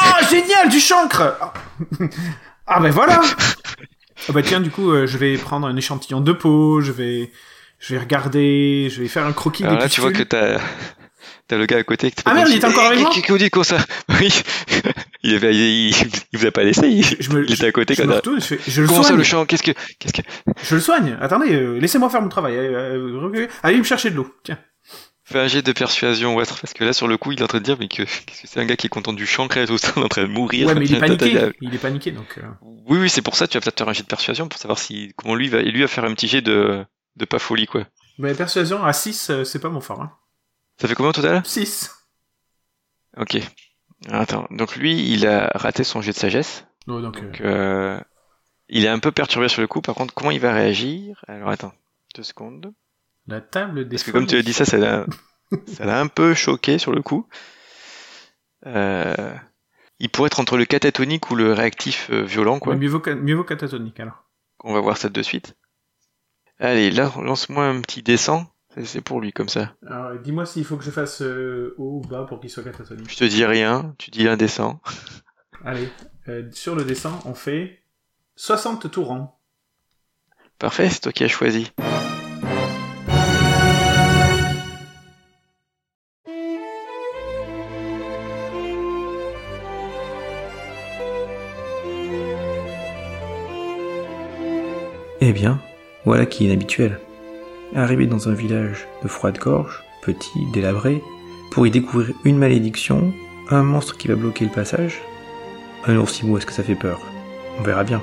Ah, 0.00 0.18
génial, 0.30 0.68
du 0.68 0.80
chancre 0.80 1.52
Ah, 2.66 2.80
ben 2.80 2.90
voilà 2.90 3.20
Ah 4.28 4.32
bah 4.32 4.42
tiens, 4.42 4.60
du 4.60 4.70
coup, 4.70 4.92
euh, 4.92 5.06
je 5.06 5.18
vais 5.18 5.36
prendre 5.36 5.66
un 5.66 5.76
échantillon 5.76 6.20
de 6.20 6.32
peau, 6.32 6.80
je 6.80 6.92
vais, 6.92 7.32
je 7.80 7.94
vais 7.94 8.00
regarder, 8.00 8.88
je 8.90 9.00
vais 9.02 9.08
faire 9.08 9.26
un 9.26 9.32
croquis 9.32 9.64
Alors 9.64 9.76
des 9.76 9.82
là, 9.82 9.88
tu 9.88 10.00
vois 10.00 10.12
que 10.12 10.22
t'as, 10.22 10.60
t'as 11.48 11.56
le 11.56 11.66
gars 11.66 11.78
à 11.78 11.82
côté 11.82 12.10
qui 12.10 12.22
te 12.22 12.22
Ah 12.24 12.34
merde, 12.34 12.48
il 12.50 12.56
est 12.58 12.64
encore 12.64 12.84
Eh, 12.84 12.86
avec 12.86 13.00
moi 13.00 13.10
Qu'est-ce 13.12 13.26
que 13.26 13.32
vous 13.32 13.38
dites 13.38 13.50
comme 13.52 13.64
ça 13.64 13.78
oui. 14.20 14.30
Il, 15.24 15.34
avait, 15.34 15.54
il, 15.54 15.90
il 16.32 16.38
vous 16.38 16.46
a 16.46 16.52
pas 16.52 16.62
laissé. 16.62 16.88
Il, 16.88 17.04
Je 17.04 17.30
me, 17.32 17.44
il 17.44 17.52
était 17.52 17.66
à 17.66 17.72
côté 17.72 17.94
je, 17.94 18.02
quand 18.02 18.08
me 18.08 18.14
retourne, 18.14 18.40
je, 18.40 18.46
fais, 18.46 18.70
je 18.70 18.82
le 18.82 18.86
Comment 18.86 19.02
ça 19.02 19.08
soigne. 19.08 19.40
le 19.40 19.44
Qu'est-ce 19.46 19.62
que, 19.64 19.72
qu'est-ce 19.98 20.12
que 20.12 20.22
Je 20.62 20.74
le 20.76 20.80
soigne. 20.80 21.16
Attendez, 21.20 21.52
euh, 21.54 21.78
laissez-moi 21.78 22.08
faire 22.10 22.22
mon 22.22 22.28
travail. 22.28 22.54
Euh, 22.56 22.96
euh. 23.34 23.46
Allez 23.64 23.78
me 23.78 23.82
chercher 23.84 24.10
de 24.10 24.16
l'eau. 24.16 24.32
Tiens. 24.44 24.58
Fais 25.32 25.38
un 25.40 25.48
jet 25.48 25.62
de 25.62 25.72
persuasion, 25.72 26.36
parce 26.36 26.74
que 26.74 26.84
là 26.84 26.92
sur 26.92 27.08
le 27.08 27.16
coup 27.16 27.32
il 27.32 27.40
est 27.40 27.42
en 27.42 27.46
train 27.46 27.58
de 27.58 27.64
dire 27.64 27.76
mais 27.78 27.88
que, 27.88 28.02
qu'est-ce 28.02 28.42
que 28.42 28.46
c'est 28.46 28.60
un 28.60 28.66
gars 28.66 28.76
qui 28.76 28.86
est 28.86 28.90
content 28.90 29.12
du 29.12 29.26
chant, 29.26 29.48
tout 29.48 29.54
ça, 29.78 29.92
il 29.96 30.00
est 30.02 30.04
en 30.04 30.08
train 30.08 30.22
de 30.22 30.26
mourir. 30.28 30.68
Ouais, 30.68 30.74
mais 30.74 30.84
il 30.84 30.94
est 30.94 31.00
paniqué. 31.00 31.32
tata. 31.32 31.52
Il 31.60 31.74
est 31.74 31.78
paniqué, 31.78 32.10
donc. 32.10 32.38
euh, 32.38 32.42
Oui, 32.62 32.98
oui, 33.00 33.08
c'est 33.10 33.22
pour 33.22 33.34
ça 33.36 33.46
tu 33.48 33.56
vas 33.56 33.62
peut-être 33.62 33.78
faire 33.78 33.88
un 33.88 33.92
jet 33.94 34.02
de 34.02 34.08
persuasion 34.08 34.48
pour 34.48 34.60
savoir 34.60 34.78
si 34.78 35.12
comment 35.16 35.34
lui 35.34 35.48
va, 35.48 35.58
et 35.60 35.70
lui 35.70 35.80
va 35.80 35.88
faire 35.88 36.04
un 36.04 36.14
petit 36.14 36.28
jet 36.28 36.42
de 36.42 36.84
de 37.16 37.24
pas 37.24 37.38
folie 37.38 37.66
quoi. 37.66 37.86
Mais 38.18 38.34
persuasion 38.34 38.84
à 38.84 38.92
6, 38.92 39.30
euh, 39.30 39.44
c'est 39.44 39.58
pas 39.58 39.70
mon 39.70 39.80
fort. 39.80 40.02
Hein. 40.02 40.12
Ça 40.80 40.86
fait 40.88 40.94
combien 40.94 41.10
au 41.10 41.14
total? 41.14 41.42
6. 41.44 41.90
Ok. 43.16 43.38
Attends, 44.10 44.46
donc 44.50 44.76
lui 44.76 45.12
il 45.12 45.26
a 45.26 45.50
raté 45.54 45.84
son 45.84 46.02
jet 46.02 46.12
de 46.12 46.16
sagesse. 46.16 46.66
Oh, 46.88 47.00
donc, 47.00 47.16
euh, 47.18 47.20
Donc, 47.22 47.40
euh, 47.40 48.00
il 48.68 48.84
est 48.84 48.88
un 48.88 48.98
peu 48.98 49.12
perturbé 49.12 49.48
sur 49.48 49.60
le 49.62 49.66
coup. 49.68 49.80
Par 49.80 49.94
contre, 49.94 50.12
comment 50.12 50.30
il 50.30 50.40
va 50.40 50.52
réagir? 50.52 51.24
Alors 51.28 51.48
attends, 51.50 51.72
deux 52.16 52.22
secondes. 52.22 52.72
La 53.26 53.40
table 53.40 53.88
des 53.88 53.96
Parce 53.96 54.02
que 54.04 54.10
comme 54.10 54.26
tu 54.26 54.36
as 54.36 54.42
dit 54.42 54.52
ça, 54.52 54.64
ça 54.64 54.76
l'a, 54.78 55.06
ça 55.66 55.84
l'a 55.84 56.00
un 56.00 56.08
peu 56.08 56.34
choqué 56.34 56.78
sur 56.78 56.92
le 56.92 57.02
coup. 57.02 57.26
Euh, 58.66 59.34
il 59.98 60.08
pourrait 60.10 60.28
être 60.28 60.40
entre 60.40 60.56
le 60.56 60.64
catatonique 60.64 61.30
ou 61.30 61.34
le 61.36 61.52
réactif 61.52 62.08
euh, 62.10 62.22
violent, 62.22 62.58
quoi. 62.58 62.74
Ouais, 62.74 62.78
mieux, 62.78 62.88
vaut, 62.88 63.02
ca- 63.04 63.14
mieux 63.14 63.34
vaut 63.34 63.44
catatonique, 63.44 63.98
alors. 64.00 64.24
On 64.64 64.72
va 64.74 64.80
voir 64.80 64.96
ça 64.96 65.08
de 65.08 65.22
suite. 65.22 65.56
Allez, 66.58 66.90
là, 66.90 67.12
lance-moi 67.20 67.64
un 67.64 67.80
petit. 67.80 68.02
Ça, 68.16 68.46
C'est 68.84 69.00
pour 69.00 69.20
lui 69.20 69.32
comme 69.32 69.48
ça. 69.48 69.74
Alors, 69.86 70.18
dis-moi 70.20 70.46
s'il 70.46 70.64
faut 70.64 70.76
que 70.76 70.84
je 70.84 70.90
fasse 70.90 71.22
euh, 71.22 71.74
haut 71.78 72.00
ou 72.04 72.08
bas 72.08 72.24
pour 72.28 72.40
qu'il 72.40 72.50
soit 72.50 72.62
catatonique. 72.62 73.10
Je 73.10 73.16
te 73.16 73.24
dis 73.24 73.44
rien, 73.44 73.94
tu 73.98 74.10
dis 74.10 74.28
un 74.28 74.36
descend. 74.36 74.78
Allez, 75.64 75.88
euh, 76.28 76.48
sur 76.52 76.74
le 76.76 76.84
dessin, 76.84 77.18
on 77.24 77.34
fait 77.34 77.82
60 78.36 78.90
tourants. 78.90 79.40
Parfait, 80.58 80.88
c'est 80.88 81.00
toi 81.00 81.12
qui 81.12 81.24
as 81.24 81.28
choisi. 81.28 81.72
Eh 95.32 95.34
bien, 95.34 95.58
voilà 96.04 96.26
qui 96.26 96.44
est 96.44 96.48
inhabituel. 96.48 97.00
Arriver 97.74 98.04
dans 98.04 98.28
un 98.28 98.34
village 98.34 98.86
de 99.02 99.08
froide 99.08 99.38
gorge, 99.38 99.82
petit, 100.02 100.44
délabré, 100.52 101.02
pour 101.50 101.66
y 101.66 101.70
découvrir 101.70 102.14
une 102.24 102.36
malédiction, 102.36 103.14
un 103.48 103.62
monstre 103.62 103.96
qui 103.96 104.08
va 104.08 104.14
bloquer 104.14 104.44
le 104.44 104.50
passage, 104.50 105.00
un 105.86 105.96
oursimou, 105.96 106.36
est-ce 106.36 106.44
que 106.44 106.52
ça 106.52 106.62
fait 106.62 106.74
peur? 106.74 107.00
On 107.58 107.62
verra 107.62 107.82
bien. 107.82 108.02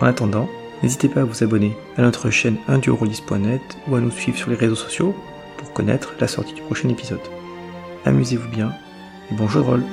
En 0.00 0.06
attendant, 0.06 0.48
n'hésitez 0.82 1.10
pas 1.10 1.20
à 1.20 1.24
vous 1.24 1.44
abonner 1.44 1.76
à 1.98 2.00
notre 2.00 2.30
chaîne 2.30 2.56
indurolist.net 2.66 3.76
ou 3.86 3.96
à 3.96 4.00
nous 4.00 4.10
suivre 4.10 4.38
sur 4.38 4.48
les 4.48 4.56
réseaux 4.56 4.74
sociaux 4.74 5.14
pour 5.58 5.74
connaître 5.74 6.14
la 6.18 6.28
sortie 6.28 6.54
du 6.54 6.62
prochain 6.62 6.88
épisode. 6.88 7.20
Amusez-vous 8.06 8.48
bien 8.48 8.72
et 9.30 9.34
bon 9.34 9.48
jeu 9.48 9.60
de 9.60 9.66
rôle 9.66 9.84